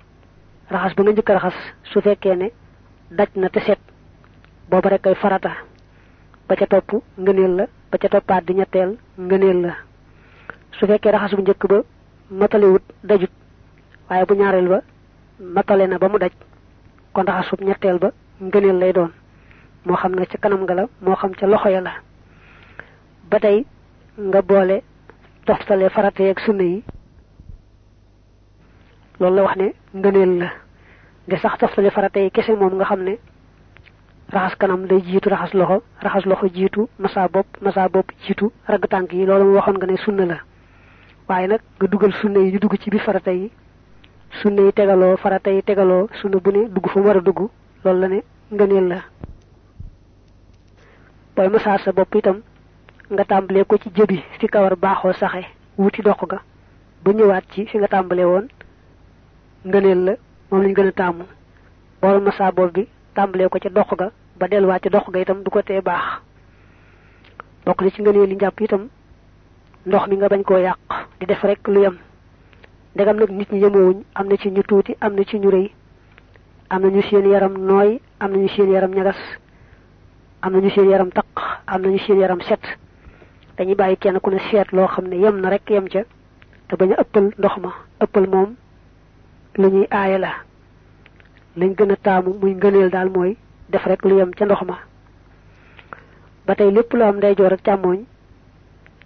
raxas 0.69 0.95
ba 0.95 1.03
nga 1.03 1.11
njëkk 1.11 1.29
raxas 1.29 1.57
su 1.91 2.01
fekkee 2.01 2.35
ne 2.35 2.51
daj 3.11 3.29
na 3.35 3.49
te 3.49 3.59
set 3.59 3.79
booba 4.69 4.89
rek 4.89 5.05
ay 5.07 5.15
farata. 5.15 5.51
Ba 6.47 6.55
ca 6.55 6.65
topp 6.67 6.89
ngëneel 7.17 7.55
la 7.55 7.65
ba 7.91 7.97
ca 7.97 8.09
toppaat 8.09 8.43
di 8.45 8.53
ñetteel 8.53 8.97
ngëneel 9.17 9.61
la 9.61 9.73
su 10.79 10.87
fekkee 10.87 11.11
raxas 11.11 11.35
bu 11.35 11.41
njëkk 11.41 11.63
ba 11.69 11.79
matalewut 12.31 12.83
dajut. 13.03 13.31
Waaye 14.09 14.25
bu 14.25 14.33
ñaareel 14.35 14.67
ba 14.67 14.79
matale 15.39 15.87
na 15.87 15.97
ba 15.97 16.07
mu 16.09 16.17
daj. 16.19 16.31
Kon 17.13 17.23
raxasub 17.25 17.61
ñetteel 17.61 17.97
ba 17.99 18.09
ngëneel 18.41 18.77
lay 18.79 18.93
doon. 18.93 19.11
Moo 19.85 19.95
xam 19.95 20.13
ne 20.15 20.25
ca 20.25 20.37
kanam 20.37 20.61
nga 20.63 20.73
la 20.73 20.85
moo 21.01 21.15
xam 21.15 21.31
ca 21.35 21.45
loxo 21.47 21.69
ya 21.69 21.81
la. 21.81 21.91
Ba 23.29 23.39
tey 23.39 23.65
nga 24.17 24.41
boole 24.41 24.81
toftale 25.45 25.89
farate 25.89 26.29
ak 26.29 26.39
sunna 26.39 26.63
yi. 26.63 26.83
Loolu 29.19 29.35
la 29.35 29.43
wax 29.43 29.55
ne 29.57 29.73
ngëneel 29.93 30.37
la. 30.39 30.49
Nga 31.27 31.37
sax 31.37 31.57
toftale 31.59 31.89
farate 31.91 32.17
yi 32.19 32.31
kese 32.31 32.51
moom 32.55 32.75
nga 32.75 32.85
xam 32.85 33.03
ne 33.03 33.17
raxas 34.33 34.55
kanam 34.57 34.87
day 34.87 35.01
jiitu 35.01 35.29
raxas 35.29 35.53
loxo 35.53 35.83
raxas 36.01 36.25
loxo 36.25 36.47
jiitu 36.53 36.87
masa 36.99 37.27
bopp 37.27 37.47
masa 37.61 37.87
bopp 37.89 38.09
jiitu 38.25 38.51
ragg 38.67 38.87
tànk 38.89 39.13
yi. 39.13 39.25
Loolu 39.25 39.59
nga 39.77 39.85
ne 39.87 39.97
sunna 39.97 40.25
la 40.25 40.37
waaye 41.27 41.47
nag 41.47 41.61
nga 41.77 41.87
dugal 41.87 42.13
sunna 42.19 42.39
yi 42.39 42.51
ñu 42.53 42.59
dugg 42.59 42.75
ci 42.81 42.89
biir 42.89 43.01
farata 43.03 43.31
yi 43.31 43.51
sunna 44.41 44.61
yi 44.61 44.71
tegaloo 44.73 45.17
farata 45.17 45.49
yi 45.51 45.61
tegaloo 45.63 46.07
sunna 46.21 46.37
bu 46.39 46.51
ne 46.51 46.67
dugg 46.69 46.87
fu 46.91 46.99
war 46.99 47.17
a 47.17 47.21
dugg 47.21 47.39
loolu 47.83 47.99
la 48.01 48.07
ne 48.07 48.19
ngëneel 48.53 48.87
la. 48.87 48.97
Booy 51.35 51.59
sa 51.59 51.91
bopp 51.91 52.15
itam 52.15 52.41
nga 53.11 53.23
tàmbalee 53.25 53.63
ko 53.65 53.77
ci 53.77 53.89
jëbi 53.95 54.23
kawar 54.51 54.75
baaxoo 54.75 55.13
saxe 55.13 55.45
wuti 55.77 56.01
dox 56.01 56.17
ga 56.29 56.39
ba 57.03 57.11
ñëwaat 57.11 57.43
ci 57.51 57.65
fi 57.65 57.77
nga 57.77 57.87
tàmbalee 57.87 58.25
woon 58.25 58.47
ngëneel 59.65 59.99
la 60.05 60.13
moom 60.51 60.61
lañ 60.63 60.73
gën 60.75 60.87
a 60.87 60.91
taamu. 60.91 61.23
Bool 62.01 62.19
masaa 62.21 62.51
bopp 62.51 62.73
bi 62.73 62.87
tàmbalee 63.15 63.47
ko 63.49 63.57
ca 63.59 63.69
dox 63.69 63.87
ga 63.97 64.11
ba 64.39 64.47
delluwaat 64.47 64.83
ci 64.83 64.89
dox 64.89 65.05
ga 65.11 65.19
itam 65.19 65.43
du 65.43 65.49
ko 65.49 65.61
tee 65.61 65.81
baax. 65.81 66.21
Bokk 67.65 67.81
na 67.81 67.89
ci 67.89 68.01
li 68.01 68.35
njàpp 68.35 68.59
itam 68.61 68.89
ndox 69.85 70.07
mi 70.07 70.15
nga 70.17 70.27
bañ 70.29 70.43
koo 70.43 70.57
yàq. 70.57 70.77
di 71.19 71.25
def 71.25 71.41
rek 71.43 71.67
lu 71.67 71.79
yem. 71.81 71.97
Ndegam 72.95 73.17
nag 73.17 73.29
nit 73.31 73.51
ñi 73.51 73.59
yemowuñ 73.59 74.03
am 74.15 74.27
na 74.27 74.37
ci 74.37 74.49
ñu 74.51 74.61
tuuti 74.63 74.95
am 75.01 75.13
na 75.15 75.23
ci 75.23 75.37
ñu 75.39 75.49
rëy. 75.49 75.71
Am 76.69 76.81
na 76.81 77.01
seen 77.01 77.25
yaram 77.29 77.53
nooy 77.57 77.99
am 78.19 78.31
na 78.31 78.47
seen 78.47 78.71
yaram 78.71 78.91
ñagas. 78.93 79.17
Am 80.41 80.53
na 80.53 80.69
seen 80.69 80.89
yaram 80.89 81.09
taq 81.11 81.25
am 81.67 81.81
na 81.81 81.97
seen 81.97 82.19
yaram 82.19 82.41
set. 82.41 82.61
Dañuy 83.57 83.75
bàyyi 83.75 83.97
kenn 83.97 84.19
ku 84.19 84.29
ne 84.29 84.39
seet 84.49 84.71
loo 84.71 84.87
xam 84.87 85.07
ne 85.07 85.15
yem 85.17 85.39
na 85.41 85.49
rek 85.49 85.69
yem 85.69 85.87
ca. 85.87 86.03
Te 86.67 86.75
bañ 86.75 86.91
a 86.93 87.01
ëppal 87.01 87.31
ndox 87.37 87.57
ma 87.57 87.71
ëppal 88.01 88.27
moom 88.29 88.55
lu 89.57 89.67
ñuy 89.69 89.87
aaye 89.91 90.17
la. 90.17 90.31
Lañ 91.57 91.73
gën 91.77 91.91
a 91.91 91.95
taamu 91.95 92.33
muy 92.41 92.53
ngëneel 92.55 92.89
daal 92.89 93.09
mooy 93.09 93.37
def 93.69 93.85
rek 93.85 94.03
lu 94.05 94.15
yem 94.17 94.31
ca 94.33 94.45
ndox 94.45 94.61
ma. 94.65 94.77
Ba 96.45 96.55
tey 96.55 96.71
lépp 96.71 96.93
lu 96.93 97.01
am 97.03 97.17
ndeyjoor 97.17 97.53
ak 97.53 97.61
càmmooñ 97.63 98.03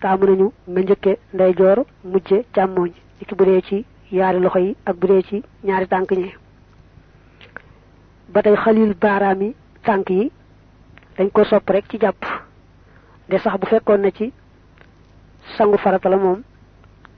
taamu 0.02 0.26
nañu 0.26 0.48
nga 0.70 0.82
njëkke 0.82 1.12
ndeyjoor 1.34 1.78
mujje 2.12 2.38
càmmooñ 2.56 2.92
ci 3.28 3.36
bu 3.36 3.44
ci 3.68 3.86
yaari 4.12 4.40
loxo 4.40 4.60
yi 4.60 4.76
ak 4.86 4.96
bu 5.00 5.08
dee 5.08 5.22
ci 5.24 5.44
ñaari 5.64 5.88
tànk 5.88 6.12
ñi. 6.12 6.32
Ba 8.34 8.42
tey 8.42 8.56
xalil 8.56 8.94
baaraam 9.02 9.42
yi 9.42 9.56
tànk 9.84 10.10
yi 10.10 10.32
dañ 11.18 11.30
ko 11.32 11.44
sopp 11.44 11.70
rek 11.70 11.86
ci 11.90 11.98
jàpp. 12.00 12.24
De 13.30 13.38
sax 13.38 13.60
bu 13.60 13.66
fekkoon 13.68 14.02
na 14.02 14.12
ci 14.12 14.32
sangu 15.58 15.78
farata 15.78 16.10
la 16.10 16.18
moom 16.18 16.42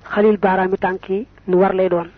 xalil 0.04 0.38
baaraami 0.38 0.78
tànk 0.78 1.10
yi 1.10 1.28
lu 1.48 1.58
war 1.58 1.74
lay 1.74 1.90
doon. 1.90 2.10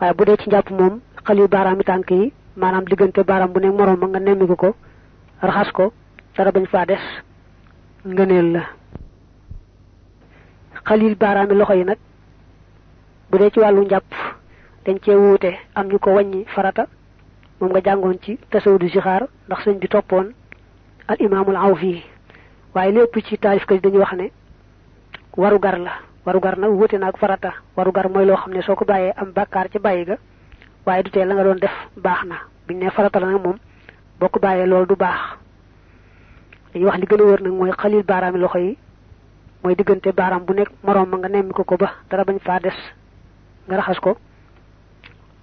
Waaye 0.00 0.14
bu 0.14 0.24
dee 0.24 0.36
ci 0.36 0.48
njàpp 0.48 0.70
moom 0.70 1.00
xalil 1.24 1.48
baaraami 1.48 1.84
tànk 1.84 2.10
yi 2.10 2.32
maanaam 2.56 2.84
diggante 2.84 3.22
baaraam 3.24 3.52
bu 3.52 3.60
nekk 3.60 3.74
moroom 3.78 3.98
ma 4.00 4.06
nga 4.06 4.18
nemmiku 4.20 4.56
ko 4.56 4.74
raxas 5.42 5.70
ko 5.72 5.92
dara 6.36 6.50
bañ 6.50 6.66
faa 6.66 6.86
des. 6.86 7.02
Ngëneel 8.04 8.52
la. 8.52 8.81
Xalil 10.88 11.14
baaraami 11.14 11.54
loxo 11.54 11.74
yi 11.74 11.84
nag 11.84 11.98
bu 13.30 13.38
dee 13.38 13.50
ci 13.50 13.60
wàllu 13.60 13.82
dañ 14.84 14.98
am 15.74 15.86
ñu 15.88 15.98
ko 15.98 16.10
farata 16.54 16.86
moom 17.60 17.70
nga 17.70 17.80
jàngoon 17.84 18.18
ci 18.22 18.38
tasawudu 18.50 18.88
ndax 19.46 19.64
bi 19.78 19.88
al 21.08 21.16
imaamul 21.20 21.56
awfi. 21.56 22.02
Waaye 22.74 22.92
lépp 22.92 23.16
ci 23.26 23.38
taalif 23.38 23.64
ka 23.66 23.74
dañuy 23.76 23.98
wax 23.98 24.12
ne 24.14 24.30
waru 25.36 25.58
gar 25.60 25.78
la 25.78 25.92
waru 26.26 26.40
gar 26.40 26.56
farata. 27.16 27.52
Waru 27.76 27.92
gar 27.92 28.08
mooy 28.08 28.24
loo 28.26 28.36
xam 28.36 28.52
ne 28.52 28.62
soo 28.62 28.74
am 29.16 29.32
ga 29.32 29.44
la 31.24 31.34
nga 31.34 31.42
def 31.60 31.70
baax 31.96 32.24
biñ 32.66 32.78
farata 32.90 33.20
la 33.20 33.26
nag 33.26 33.42
moom 33.44 33.56
boo 34.18 34.28
ko 34.28 34.40
bàyyee 34.40 34.66
loolu 34.66 34.86
du 34.86 34.96
baax. 34.96 35.20
Dañuy 36.74 36.86
wax 36.86 36.98
li 36.98 37.06
wër 38.64 38.82
mooy 39.62 39.74
diggante 39.76 40.12
baaraam 40.12 40.44
bu 40.44 40.54
nekk 40.54 40.70
moroom 40.84 41.08
ma 41.10 41.16
nga 41.18 41.28
nemmi 41.28 41.52
ko 41.52 41.64
ko 41.64 41.76
ba 41.76 41.88
dara 42.10 42.24
bañ 42.24 42.38
faa 42.40 42.58
des. 42.60 42.78
Nga 43.66 43.76
raxas 43.76 44.00
ko. 44.00 44.16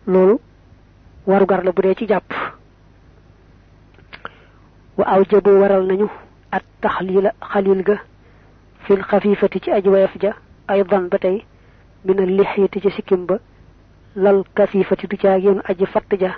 Loolu 0.08 0.40
warugar 1.26 1.64
la 1.64 1.72
bu 1.72 1.82
dee 1.82 1.96
ci 1.96 2.06
jàpp. 2.08 2.30
Wa 4.98 5.06
aw 5.08 5.24
jëbu 5.24 5.50
waral 5.62 5.86
nañu 5.88 6.08
at 6.52 6.64
taxlila 6.82 7.32
xalil 7.52 7.84
ga 7.84 7.96
fil 8.86 9.02
xafifati 9.04 9.60
ci 9.62 9.72
aji 9.72 9.90
wayef 9.90 10.16
ja 10.22 10.36
aydan 10.68 11.08
ba 11.10 11.18
tey 11.18 11.46
min 12.06 12.20
al 12.20 12.32
lixiyati 12.38 12.82
ci 12.82 12.90
sikkim 12.92 13.26
ba 13.26 13.40
lal 14.16 14.44
kafifati 14.54 15.08
du 15.08 15.18
caa 15.18 15.40
génn 15.40 15.62
aji 15.64 15.86
fatt 15.86 16.12
ja. 16.20 16.36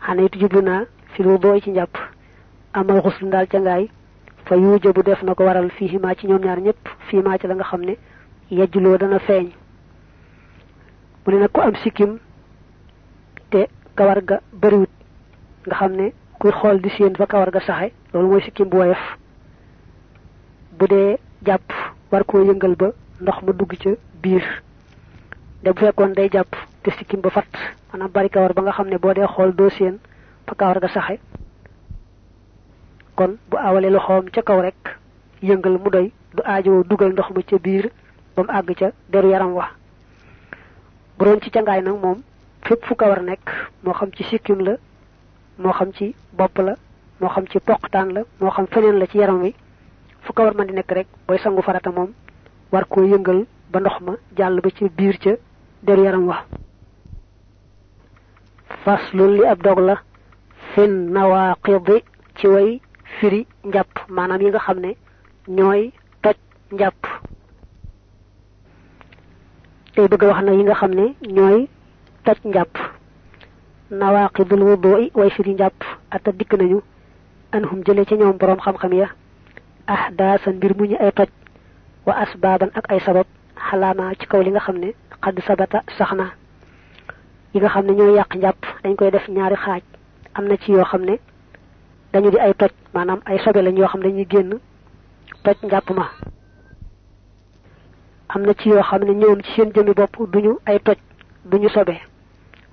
Xane 0.00 0.24
it 0.24 0.34
jublu 0.40 0.62
naa 0.62 0.84
ci 1.14 1.70
njàpp. 1.70 1.96
Amal 2.72 3.00
xusl 3.02 3.26
ndaal 3.26 3.46
ca 3.46 3.58
fa 4.50 4.56
yuuja 4.56 4.90
bu 4.92 5.02
def 5.06 5.22
na 5.22 5.34
ko 5.38 5.44
waral 5.46 5.70
fii 5.70 5.98
maa 6.02 6.14
ci 6.18 6.26
ñoom 6.26 6.42
ñaar 6.42 6.58
ñëpp 6.60 6.82
fii 7.08 7.22
maa 7.22 7.38
ci 7.38 7.46
la 7.46 7.54
nga 7.54 7.64
xam 7.70 7.82
ne 7.86 7.94
dana 8.98 9.18
feeñ. 9.20 9.46
Mu 11.24 11.32
ne 11.32 11.38
nag 11.38 11.50
am 11.62 11.74
sikkim 11.82 12.18
te 13.50 13.68
kawar 13.94 14.18
ga 14.26 14.40
bariwut 14.52 14.90
nga 15.66 15.74
xam 15.78 15.92
ne 15.94 16.10
kuy 16.40 16.50
xool 16.50 16.80
di 16.82 16.90
séen 16.90 17.14
fa 17.14 17.26
kawar 17.26 17.50
ga 17.54 17.60
saxe 17.60 17.92
loolu 18.12 18.28
mooy 18.28 18.42
sikkim 18.42 18.68
bu 18.68 18.76
woyof. 18.78 19.02
Bu 20.78 20.86
dee 20.88 21.18
jàpp 21.46 21.70
war 22.10 22.24
koo 22.26 22.42
yëngal 22.42 22.74
ba 22.74 22.90
ndox 23.20 23.42
ma 23.46 23.52
dugg 23.52 23.72
ca 23.78 23.90
biir. 24.22 24.42
De 25.62 25.70
bu 25.72 25.78
fekkoon 25.78 26.12
day 26.14 26.28
jàpp 26.28 26.56
te 26.82 26.90
sikkim 26.98 27.20
ba 27.20 27.30
fat 27.30 27.46
maanaam 27.92 28.10
bari 28.10 28.28
kawar 28.30 28.52
ba 28.52 28.62
nga 28.62 28.72
xam 28.72 28.88
ne 28.88 28.98
boo 28.98 29.14
dee 29.14 29.26
xool 29.30 29.54
séen 29.78 29.98
fa 30.46 30.54
kawar 30.58 30.80
ga 30.80 30.88
saxe 30.88 31.20
kon 33.20 33.36
bu 33.50 33.56
awalee 33.58 33.90
loxoom 33.92 34.24
ca 34.34 34.40
kaw 34.48 34.58
rek 34.64 34.80
yëngal 35.42 35.76
mu 35.82 35.90
doy 35.90 36.06
du 36.34 36.40
aajowoo 36.44 36.84
dugal 36.88 37.10
ndox 37.12 37.28
ma 37.34 37.42
ca 37.48 37.56
biir 37.64 37.84
ba 38.34 38.42
mu 38.42 38.50
àgg 38.58 38.70
ca 38.80 38.88
deru 39.12 39.28
yaram 39.28 39.52
wa. 39.58 39.66
Bu 41.18 41.24
doon 41.24 41.40
ci 41.42 41.50
cangaay 41.50 41.82
nag 41.82 41.96
moom 42.02 42.22
fépp 42.66 42.84
fu 42.86 42.94
kawar 42.94 43.20
nekk 43.22 43.44
moo 43.84 43.92
xam 43.92 44.10
ci 44.16 44.24
sikkim 44.24 44.60
la 44.64 44.74
moo 45.58 45.72
xam 45.72 45.92
ci 45.92 46.14
bopp 46.32 46.56
la 46.58 46.74
moo 47.20 47.28
xam 47.28 47.44
ci 47.50 47.58
poqtaan 47.60 48.08
la 48.14 48.22
moo 48.40 48.50
xam 48.50 48.66
feneen 48.72 48.98
la 48.98 49.06
ci 49.06 49.18
yaram 49.18 49.42
wi 49.42 49.54
fu 50.22 50.32
kawar 50.32 50.54
man 50.54 50.66
di 50.68 50.72
nekk 50.72 50.90
rek 50.92 51.06
booy 51.28 51.38
sangu 51.38 51.60
farata 51.62 51.90
moom 51.90 52.10
war 52.72 52.86
koo 52.88 53.04
yëngal 53.04 53.44
ba 53.70 53.80
ndox 53.80 54.00
ma 54.00 54.12
jàll 54.36 54.60
ba 54.62 54.70
ci 54.70 54.88
biir 54.88 55.18
ca 55.18 55.32
deru 55.82 56.02
yaram 56.04 56.26
wa. 56.26 56.38
Li 59.12 59.44
ab 59.44 59.62
dog 59.62 59.78
la 59.78 59.96
fin 60.72 61.12
nawaqidi 61.12 62.02
ci 62.36 62.46
way 62.46 62.80
firi 63.18 63.46
njàpp. 63.64 63.92
Maanaam 64.08 64.40
yi 64.42 64.48
nga 64.50 64.58
xam 64.58 64.78
ne 64.80 64.90
ñooy 65.48 65.92
toj 66.22 66.36
njàpp. 66.72 67.00
Tey 69.94 70.06
bëgg 70.08 70.22
wax 70.30 70.40
na 70.44 70.52
yi 70.52 70.62
nga 70.64 70.74
xam 70.80 70.92
ne 70.94 71.04
ñooy 71.36 71.68
toj 72.24 72.38
njàpp. 72.44 72.74
Nawaqidul 73.90 74.62
way 75.14 75.30
firi 75.30 75.52
njàpp. 75.54 75.80
Ata 76.10 76.30
dikk 76.32 76.52
nañu 76.58 76.80
anhum 77.52 77.82
jële 77.86 78.04
ci 78.06 78.14
ñoom 78.14 78.36
borom 78.38 78.58
xam-xam 78.60 78.92
ya. 78.94 79.08
Ahdaasan 79.86 80.54
mbir 80.56 80.72
mu 80.76 80.84
ñu 80.86 80.96
ay 81.00 81.12
toj. 81.12 81.28
Wa 82.06 82.14
asbaaban 82.22 82.70
ak 82.74 82.90
ay 82.92 83.00
sabab. 83.00 83.26
Xalaama 83.70 84.14
ci 84.18 84.26
kaw 84.26 84.40
li 84.42 84.50
nga 84.50 84.60
xam 84.60 84.78
ne 84.78 84.94
xadd 85.22 85.40
sabata 85.46 85.82
sax 85.98 86.12
na. 86.12 86.26
Yi 87.54 87.60
nga 87.60 87.68
xam 87.68 87.86
ne 87.86 87.92
ñooy 87.92 88.14
yàq 88.16 88.34
njàpp 88.36 88.60
dañ 88.84 88.94
koy 88.96 89.10
def 89.10 89.28
ñaari 89.28 89.56
xaaj. 89.56 89.82
Am 90.34 90.46
na 90.46 90.56
ci 90.56 90.72
yoo 90.72 90.84
xam 90.84 91.02
ne 91.04 91.18
dañu 92.12 92.30
di 92.30 92.38
ay 92.38 92.54
toj 92.54 92.70
maanaam 92.94 93.20
ay 93.26 93.38
sobe 93.38 93.62
lañ 93.62 93.76
yoo 93.78 93.88
xam 93.88 94.02
dañuy 94.02 94.26
génn 94.30 94.58
toj 95.44 95.56
njàpp 95.62 95.90
ma. 95.90 96.10
Am 98.28 98.42
na 98.42 98.54
ci 98.54 98.68
yoo 98.68 98.82
xam 98.82 99.02
ne 99.04 99.12
ñoom 99.14 99.42
ci 99.42 99.50
seen 99.54 99.70
jëmi 99.74 99.92
bopp 99.94 100.16
duñu 100.32 100.58
ay 100.66 100.78
toj 100.80 100.96
duñu 101.44 101.68
sobe. 101.68 101.94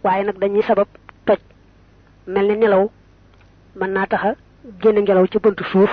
Waaye 0.04 0.24
nag 0.24 0.38
dañuy 0.40 0.64
sabab 0.64 0.88
toj. 1.26 1.38
Mel 2.28 2.48
ni 2.48 2.58
nelaw 2.58 2.90
mën 3.76 3.92
naa 3.92 4.06
taxa 4.08 4.36
génn 4.82 5.00
ngelaw 5.02 5.28
ci 5.28 5.40
buntu 5.40 5.64
suuf. 5.64 5.92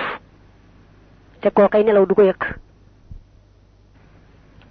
Te 1.41 1.49
kookay 1.49 1.83
nelaw 1.83 2.05
du 2.05 2.15
ko 2.15 2.21
yëkk 2.23 2.43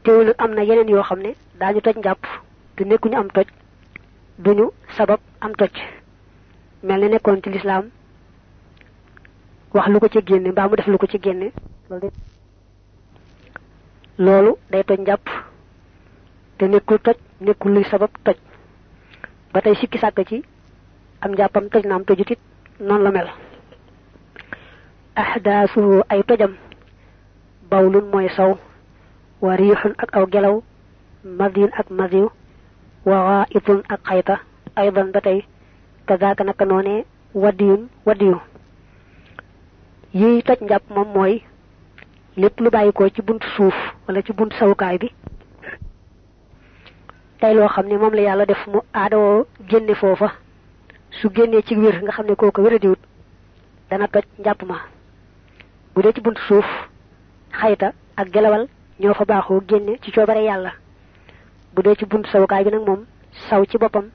teewul 0.04 0.26
nag 0.26 0.34
am 0.38 0.54
na 0.54 0.62
yeneen 0.64 0.88
yoo 0.88 1.02
xam 1.02 1.20
ne 1.20 1.34
daañu 1.60 1.80
toj 1.80 1.96
njàpp. 1.96 2.26
Te 2.76 2.84
nekkuñu 2.84 3.16
am 3.16 3.28
toj 3.30 3.46
duñu 4.38 4.70
sabab 4.96 5.20
am 5.40 5.52
toj. 5.54 5.70
Mel 6.82 7.00
ni 7.00 7.08
nekkoon 7.08 7.40
ci 7.42 7.50
lislaam 7.50 7.84
wax 9.74 9.86
lu 9.88 9.98
ko 10.00 10.08
ci 10.08 10.20
génne 10.26 10.48
mbaa 10.52 10.68
mu 10.68 10.76
def 10.76 10.86
lu 10.86 10.98
ko 10.98 11.06
ci 11.06 11.18
génne. 11.22 11.50
Loolu 14.18 14.52
day 14.70 14.82
toj 14.84 14.98
njàpp 15.00 15.26
te 16.58 16.64
nekkul 16.68 16.98
toj 17.04 17.16
nekkul 17.40 17.72
luy 17.74 17.84
sabab 17.84 18.10
toj. 18.24 18.36
Ba 19.52 19.60
tey 19.60 19.74
sikki 19.74 19.98
sàkk 19.98 20.20
ci 20.28 20.42
am 21.20 21.32
njàppam 21.32 21.68
toj 21.68 21.82
na 21.86 21.94
am 21.94 22.04
tojut 22.04 22.30
it 22.30 22.38
noonu 22.80 23.04
la 23.04 23.10
mel. 23.10 23.28
Ahdaasuhu 25.16 26.02
ay 26.08 26.22
tojam 26.22 26.54
bawlun 27.70 28.06
mooy 28.12 28.28
saw 28.36 28.54
wa 29.40 29.56
riixun 29.56 29.94
ak 29.98 30.16
aw 30.16 30.26
gelaw 30.26 30.62
madin 31.24 31.70
ak 31.78 31.90
madiw 31.90 32.28
wa 33.04 33.46
ghaitun 33.50 33.82
ak 33.88 34.00
xayta. 34.08 34.40
Aydan 34.76 35.10
ba 35.12 35.20
tey 35.20 35.44
kazaaka 36.06 36.44
naka 36.44 36.64
noonee 36.64 37.04
waddiyun 37.34 37.88
waddiyu 38.06 38.40
yi 40.14 40.42
toj 40.46 40.58
njàpp 40.62 40.90
moom 40.94 41.08
mooy 41.14 41.34
lépp 42.36 42.60
lu 42.60 42.70
bàyyikoo 42.70 43.08
ci 43.14 43.22
buntu 43.22 43.46
suuf 43.56 43.74
wala 44.06 44.22
ci 44.22 44.32
buntu 44.32 44.56
sawukaay 44.56 44.98
bi. 44.98 45.08
Tey 47.40 47.54
loo 47.54 47.68
xam 47.68 47.86
ne 47.88 47.96
moom 47.96 48.14
la 48.14 48.22
yàlla 48.22 48.46
def 48.46 48.66
mu 48.66 48.80
aadawoo 48.94 49.46
génne 49.68 49.94
foofa. 49.94 50.32
Su 51.10 51.28
génnee 51.34 51.62
ci 51.62 51.74
wér 51.76 52.02
nga 52.02 52.12
xam 52.12 52.26
ne 52.26 52.34
kooku 52.34 52.60
wéradiwut 52.62 52.98
dana 53.90 54.08
toj 54.08 54.22
njàpp 54.38 54.62
ma. 54.66 54.78
Bu 55.94 56.02
dee 56.02 56.12
ci 56.12 56.20
buntu 56.20 56.40
suuf, 56.48 56.66
xayta 57.52 57.92
ak 58.16 58.28
gelawal 58.32 58.66
ñoo 59.00 59.14
fa 59.14 59.24
baaxoo 59.24 59.60
génne 59.68 59.98
ci 60.02 60.10
coobare 60.12 60.42
yàlla. 60.44 60.72
Bu 61.74 61.82
dee 61.82 61.94
ci 61.96 62.04
buntu 62.06 62.28
sawukaay 62.30 62.64
bi 62.64 62.70
nag 62.70 62.86
moom 62.86 63.04
saw 63.48 63.64
ci 63.64 63.78
boppam 63.78 64.10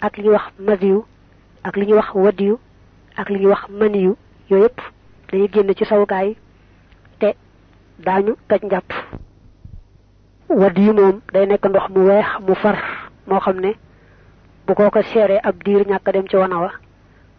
ak 0.00 0.16
li 0.16 0.22
ñuy 0.24 0.32
wax 0.32 0.52
madiyu 0.58 1.04
ak 1.64 1.76
li 1.76 1.86
ñuy 1.86 1.96
wax 1.96 2.14
wadiyu 2.14 2.58
ak 3.16 3.28
li 3.30 3.38
ñuy 3.40 3.50
wax 3.50 3.68
maniyu, 3.70 4.16
yooyu 4.50 4.64
yëpp 4.64 4.80
dañuy 5.30 5.48
génn 5.52 5.74
ci 5.74 5.84
sawukaay 5.84 6.36
te 7.20 7.34
daañu 7.98 8.34
toj 8.48 8.62
njàpp. 8.62 8.92
Wadiyu 10.48 10.92
moom 10.92 11.20
day 11.32 11.46
nekk 11.46 11.64
ndox 11.68 11.88
mu 11.90 12.00
weex 12.08 12.26
mu 12.46 12.54
far 12.54 12.76
moo 13.26 13.40
xam 13.40 13.60
ne 13.60 13.72
bu 14.66 14.74
koo 14.74 14.90
ko 14.90 15.02
seeree 15.02 15.40
ab 15.42 15.62
diir 15.64 15.86
ñàkk 15.86 16.12
dem 16.12 16.26
ci 16.28 16.36
wana 16.36 16.56
wa 16.58 16.70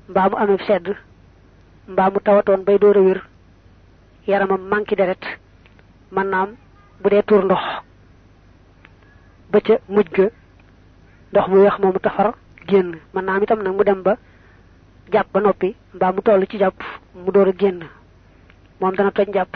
mbaa 0.09 0.29
mu 0.29 0.35
amee 0.37 0.57
sedd 0.67 0.95
mbaa 1.87 2.09
mu 2.09 2.19
tawatoon 2.19 2.63
bay 2.63 2.77
door 2.77 2.97
wér 2.97 3.21
yaramam 4.27 4.61
manqué 4.69 4.95
deret 4.95 5.23
man 6.11 6.27
naam 6.29 6.49
bu 7.01 7.09
dee 7.09 7.23
tuur 7.23 7.43
ndox 7.45 7.61
ba 9.51 9.59
ca 9.61 9.73
mujj 9.89 10.09
ga 10.15 10.29
ndox 11.31 11.47
mu 11.47 11.55
weex 11.61 11.79
moomu 11.79 11.99
tafar 11.99 12.33
génn 12.67 12.95
man 13.13 13.25
naam 13.25 13.43
itam 13.43 13.63
nag 13.63 13.73
mu 13.75 13.83
dem 13.83 14.01
ba 14.03 14.17
jàpp 15.11 15.31
ba 15.33 15.39
noppi 15.39 15.75
mbaa 15.93 16.11
mu 16.11 16.21
toll 16.21 16.45
ci 16.49 16.57
jàpp 16.57 16.79
mu 17.15 17.31
door 17.31 17.47
a 17.47 17.51
génn. 17.57 17.83
Moom 18.79 18.95
dana 18.95 19.11
toj 19.11 19.27
njàpp 19.29 19.55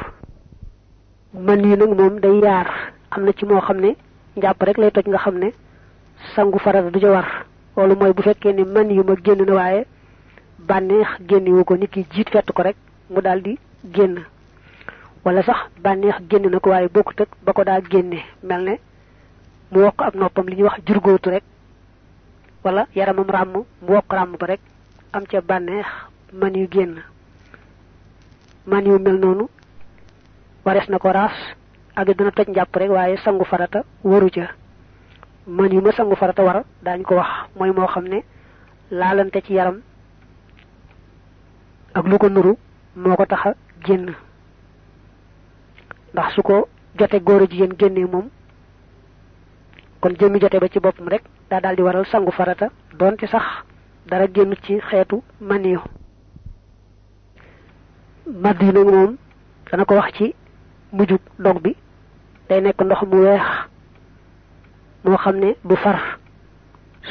man 1.34 1.64
yi 1.64 1.76
nag 1.78 1.90
moom 1.98 2.20
day 2.20 2.40
yaar. 2.40 2.68
Am 3.12 3.24
na 3.26 3.32
ci 3.34 3.46
moo 3.46 3.60
xam 3.62 3.80
ne 3.80 3.96
njàpp 4.36 4.62
rek 4.64 4.78
lay 4.78 4.92
toj 4.92 5.04
nga 5.08 5.18
xam 5.18 5.38
ne 5.38 5.52
sangu 6.36 6.60
farata 6.60 6.90
du 6.90 7.00
ca 7.00 7.08
war. 7.12 7.28
Loolu 7.78 7.96
mooy 7.96 8.14
bu 8.14 8.22
fekkee 8.22 8.54
ne 8.54 8.64
man 8.66 8.90
yu 8.92 9.04
ma 9.04 9.16
génn 9.24 9.46
na 9.46 9.54
waaye 9.54 9.86
bànneex 10.60 11.08
génnewu 11.28 11.64
ko 11.66 11.76
nit 11.76 11.92
ki 11.92 12.06
jiit 12.12 12.30
fett 12.30 12.52
ko 12.52 12.62
rek 12.64 12.76
mu 13.10 13.22
daal 13.22 13.42
di 13.42 13.58
génn. 13.94 14.20
Wala 15.26 15.42
sax 15.44 15.58
bànneex 15.82 16.16
génn 16.30 16.50
na 16.52 16.60
ko 16.60 16.70
waaye 16.70 16.88
bokkut 16.88 17.22
ak 17.22 17.30
ba 17.46 17.54
ko 17.54 17.64
daa 17.64 17.80
génne. 17.82 18.20
Mel 18.44 18.64
ne 18.64 18.80
mu 19.72 19.82
wokk 19.82 20.02
ab 20.02 20.16
noppam 20.16 20.48
li 20.48 20.56
ñuy 20.56 20.64
wax 20.64 20.80
jurgóotu 20.86 21.30
rek. 21.30 21.44
Wala 22.64 22.88
yaramam 22.96 23.26
ràmm 23.30 23.52
mu 23.54 23.64
wokk 23.94 24.12
ràmm 24.14 24.38
ba 24.40 24.46
rek 24.48 24.60
am 25.14 25.24
ca 25.26 25.42
bànneex 25.42 25.86
man 26.34 26.54
yu 26.56 26.68
génn. 26.72 27.02
Man 28.66 28.86
yu 28.86 28.98
mel 29.00 29.18
noonu 29.20 29.48
warees 30.66 30.90
na 30.90 30.98
ko 30.98 31.12
raas 31.12 31.34
ak 31.96 32.08
dina 32.18 32.32
toj 32.32 32.48
njàpp 32.50 32.76
rek 32.76 32.90
waaye 32.92 33.18
sangu 33.18 33.46
farata 33.46 33.84
waru 34.04 34.30
ca. 34.32 34.48
Man 35.48 35.72
yu 35.72 35.82
ma 35.82 35.92
sangu 35.92 36.16
farata 36.16 36.44
war 36.44 36.64
daañu 36.84 37.04
ko 37.04 37.16
wax 37.16 37.28
mooy 37.56 37.72
moo 37.72 37.88
xam 37.88 38.08
ne 38.08 38.24
laalante 38.92 39.42
ci 39.46 39.54
yaram 39.54 39.82
ak 41.94 42.06
lu 42.08 42.18
ko 42.18 42.30
nuru 42.30 42.58
moo 42.96 43.16
ko 43.16 43.26
tax 43.26 43.46
a 43.46 43.54
génn. 43.86 44.16
Ndax 46.14 46.34
su 46.36 46.42
ko 46.42 46.68
jote 46.98 47.20
góor 47.24 47.42
a 47.44 47.46
jigéen 47.48 47.78
génnee 47.78 48.06
moom 48.06 48.30
kon 50.02 50.16
jëmmi 50.20 50.40
jote 50.40 50.60
ba 50.60 50.68
ci 50.70 50.80
boppam 50.80 51.08
rek 51.08 51.24
daa 51.50 51.60
daal 51.62 51.80
waral 51.82 52.06
sangu 52.06 52.32
farata 52.32 52.70
sax 53.28 53.44
dara 54.10 54.28
génn 54.34 54.54
ci 54.64 54.80
xeetu 54.90 55.22
maniyu. 55.42 55.80
Madd 58.28 58.62
yi 58.62 58.72
nag 58.74 58.86
moom 58.88 59.18
dana 59.72 59.86
ko 59.86 59.96
wax 59.96 60.14
ci 60.18 60.36
mujjug 60.92 61.22
dog 61.40 61.62
bi. 61.64 61.76
Day 62.50 62.62
nekk 62.62 62.82
ndox 62.82 63.02
mu 63.10 63.18
weex 63.24 63.46
moo 65.04 65.18
xam 65.18 65.36
ne 65.40 65.56
du 65.64 65.76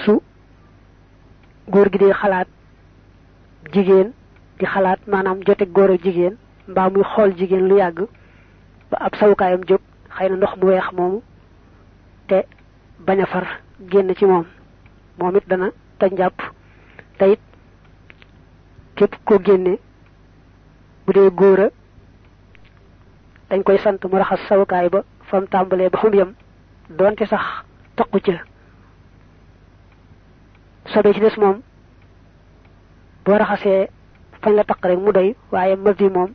su 0.04 0.20
góor 1.68 1.88
gi 1.92 1.98
di 1.98 2.12
xalaat 2.12 2.48
jigéen 3.72 4.12
di 4.58 4.64
xalaat 4.66 5.00
maanaam 5.06 5.40
jote 5.46 5.64
góor 5.74 5.90
ak 5.90 6.02
jigéen 6.04 6.36
mbaa 6.68 6.90
muy 6.90 7.02
xool 7.04 7.30
jigéen 7.38 7.68
lu 7.68 7.76
yàgg 7.76 7.98
ba 8.90 8.96
ab 9.06 9.14
sawukaayam 9.16 9.62
jóg 9.68 9.80
xëy 10.16 10.28
na 10.28 10.36
ndox 10.36 10.56
mu 10.56 10.66
weex 10.68 10.92
moomu 10.92 11.20
te 12.28 12.44
bañ 13.06 13.24
far 13.26 13.46
génn 13.90 14.14
ci 14.14 14.24
moom. 14.26 14.44
Moom 15.18 15.36
it 15.36 15.48
dana 15.48 15.70
njàpp 16.10 16.51
te 17.22 17.30
it 17.32 17.40
képp 18.96 19.14
koo 19.24 19.38
génne 19.46 19.78
bu 21.06 21.12
dee 21.12 21.30
góor 21.30 21.60
a 21.60 21.68
dañ 23.50 23.62
koy 23.62 23.78
sant 23.78 24.02
mu 24.10 24.18
raxas 24.18 24.40
sawukaay 24.48 24.88
ba 24.88 25.00
fa 25.28 25.40
mu 25.40 25.46
tàmbalee 25.46 25.88
ba 25.90 25.98
fa 26.00 26.08
mu 26.08 26.16
yem 26.16 26.34
doonte 26.98 27.24
sax 27.26 27.44
taqu 27.96 28.18
ca. 28.20 28.32
Sobe 30.92 31.12
ci 31.14 31.20
des 31.20 31.36
moom 31.38 31.60
boo 33.24 33.38
raxasee 33.38 33.88
fañ 34.42 34.54
la 34.56 34.64
taq 34.64 34.84
rek 34.84 34.98
mu 34.98 35.12
doy 35.12 35.36
waaye 35.52 35.76
mag 35.76 36.00
yi 36.00 36.08
moom 36.10 36.30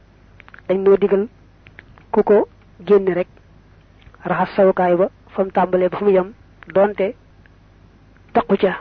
dañ 0.68 0.78
noo 0.84 0.98
digal 0.98 1.28
ku 2.12 2.24
ko 2.24 2.48
génne 2.88 3.14
rek 3.14 3.28
raxas 4.24 4.56
sawukaay 4.56 4.96
ba 4.96 5.10
fa 5.34 5.44
mu 5.44 5.52
tàmbalee 5.52 5.90
ba 5.90 5.98
fa 5.98 6.06
mu 6.06 6.12
yem 6.12 6.34
doonte 6.74 7.08
taqu 8.34 8.56
ca 8.58 8.74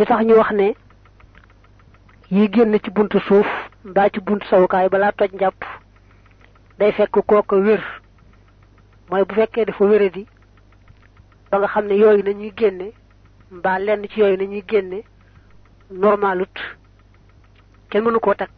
li 0.00 0.06
tax 0.06 0.20
ñu 0.24 0.34
wax 0.40 0.50
ne 0.52 0.74
yi 2.30 2.48
génn 2.52 2.78
ci 2.82 2.90
buntu 2.90 3.18
suuf 3.20 3.46
mbaa 3.84 4.08
ci 4.08 4.20
buntu 4.20 4.46
sawukaay 4.48 4.88
balaa 4.88 5.12
toj 5.12 5.30
njàpp 5.34 5.60
day 6.78 6.92
fekk 6.92 7.10
kooka 7.26 7.56
wér. 7.56 7.82
Mooy 9.10 9.24
bu 9.24 9.34
fekkee 9.34 9.64
dafa 9.66 9.84
wéradi 9.84 10.26
ba 11.50 11.58
nga 11.58 11.66
xam 11.68 11.86
ne 11.86 11.94
yooyu 11.98 12.22
nañuy 12.22 12.52
génne 12.56 12.92
mbaa 13.50 13.78
lenn 13.78 14.08
ci 14.08 14.20
yooyu 14.20 14.36
nañuy 14.38 14.62
génne 14.68 15.02
normalut. 15.90 16.56
Kenn 17.90 18.04
mënu 18.04 18.20
koo 18.20 18.34
takk. 18.34 18.56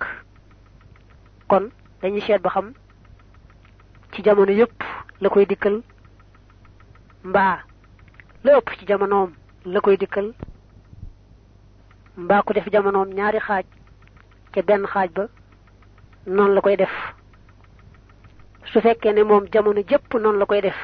Kon 1.48 1.70
dañuy 2.02 2.20
seet 2.20 2.38
ba 2.42 2.50
xam 2.50 2.72
ci 4.12 4.22
jamono 4.22 4.52
yépp 4.52 4.78
la 5.20 5.28
koy 5.28 5.46
dikkal 5.46 5.82
mbaa 7.24 7.58
la 8.44 8.58
ëpp 8.58 8.70
ci 8.78 8.86
jamonoom 8.86 9.32
la 9.64 9.80
koy 9.80 9.96
dikkal 9.96 10.34
mbaa 12.16 12.42
ko 12.42 12.52
def 12.52 12.68
jamonoom 12.72 13.08
ñaari 13.14 13.38
xaaj. 13.40 13.64
Ca 14.52 14.62
benn 14.62 14.86
xaaj 14.86 15.10
ba 15.14 15.26
noonu 16.26 16.54
la 16.54 16.60
koy 16.60 16.76
def. 16.76 16.92
Su 18.64 18.80
fekkee 18.80 19.12
ne 19.12 19.22
moom 19.24 19.46
jamono 19.52 19.80
jëpp 19.80 20.14
noonu 20.14 20.38
la 20.38 20.46
koy 20.46 20.60
def. 20.60 20.76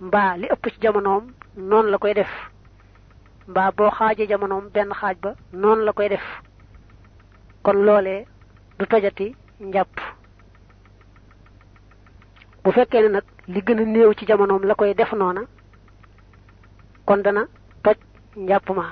Mbaa 0.00 0.36
li 0.36 0.46
ëpp 0.50 0.64
ci 0.72 0.80
jamonoom 0.80 1.32
noonu 1.56 1.90
la 1.90 1.98
koy 1.98 2.14
def. 2.14 2.30
Mbaa 3.48 3.70
boo 3.72 3.90
xaajee 3.90 4.26
jamonoom 4.28 4.68
benn 4.74 4.92
xaaj 4.92 5.16
ba 5.22 5.34
noonu 5.52 5.84
la 5.84 5.92
koy 5.92 6.08
def. 6.08 6.24
Kon 7.62 7.84
loolee 7.84 8.26
du 8.78 8.86
tojati 8.86 9.34
njàpp. 9.60 9.94
Bu 12.64 12.70
fekkee 12.72 13.02
ne 13.02 13.08
nag 13.08 13.24
li 13.48 13.60
gën 13.60 13.78
a 13.80 13.84
néew 13.84 14.12
ci 14.14 14.26
jamonoom 14.26 14.64
la 14.64 14.74
koy 14.74 14.94
def 14.94 15.12
noona 15.12 15.42
kon 17.06 17.22
dana 17.22 17.46
toj 17.82 17.96
njàpp 18.36 18.70
ma 18.70 18.84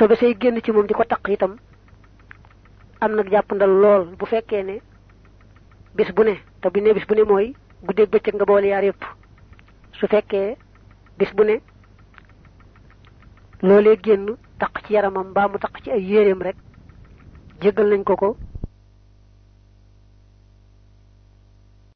sobe 0.00 0.16
say 0.16 0.32
génn 0.40 0.58
ci 0.64 0.72
moom 0.72 0.86
di 0.86 0.94
taq 1.08 1.28
itam 1.28 1.56
am 3.04 3.12
nag 3.16 3.28
jàpp 3.30 3.52
ndal 3.52 3.72
lool 3.82 4.04
bu 4.18 4.24
fekkee 4.26 4.62
ne 4.64 4.76
bis 5.94 6.10
bu 6.16 6.22
ne 6.24 6.34
te 6.62 6.70
bu 6.72 6.80
ne 6.80 6.94
bis 6.96 7.06
bu 7.06 7.14
ne 7.14 7.24
mooy 7.28 7.52
guddeeg 7.84 8.08
bëccëg 8.08 8.34
nga 8.34 8.44
boole 8.48 8.66
yaar 8.72 8.84
yépp 8.84 9.02
su 9.92 10.06
fekkee 10.06 10.56
bis 11.18 11.30
bu 11.36 11.44
ne 11.44 11.56
loolee 13.62 13.98
génn 14.02 14.24
taq 14.58 14.80
ci 14.86 14.94
yaramam 14.94 15.28
mbaa 15.30 15.48
mu 15.48 15.58
taq 15.58 15.82
ci 15.84 15.90
ay 15.90 16.02
yéreem 16.02 16.40
rek 16.42 16.56
jéggal 17.60 17.88
nañ 17.92 18.02
ko 18.04 18.16
ko 18.16 18.36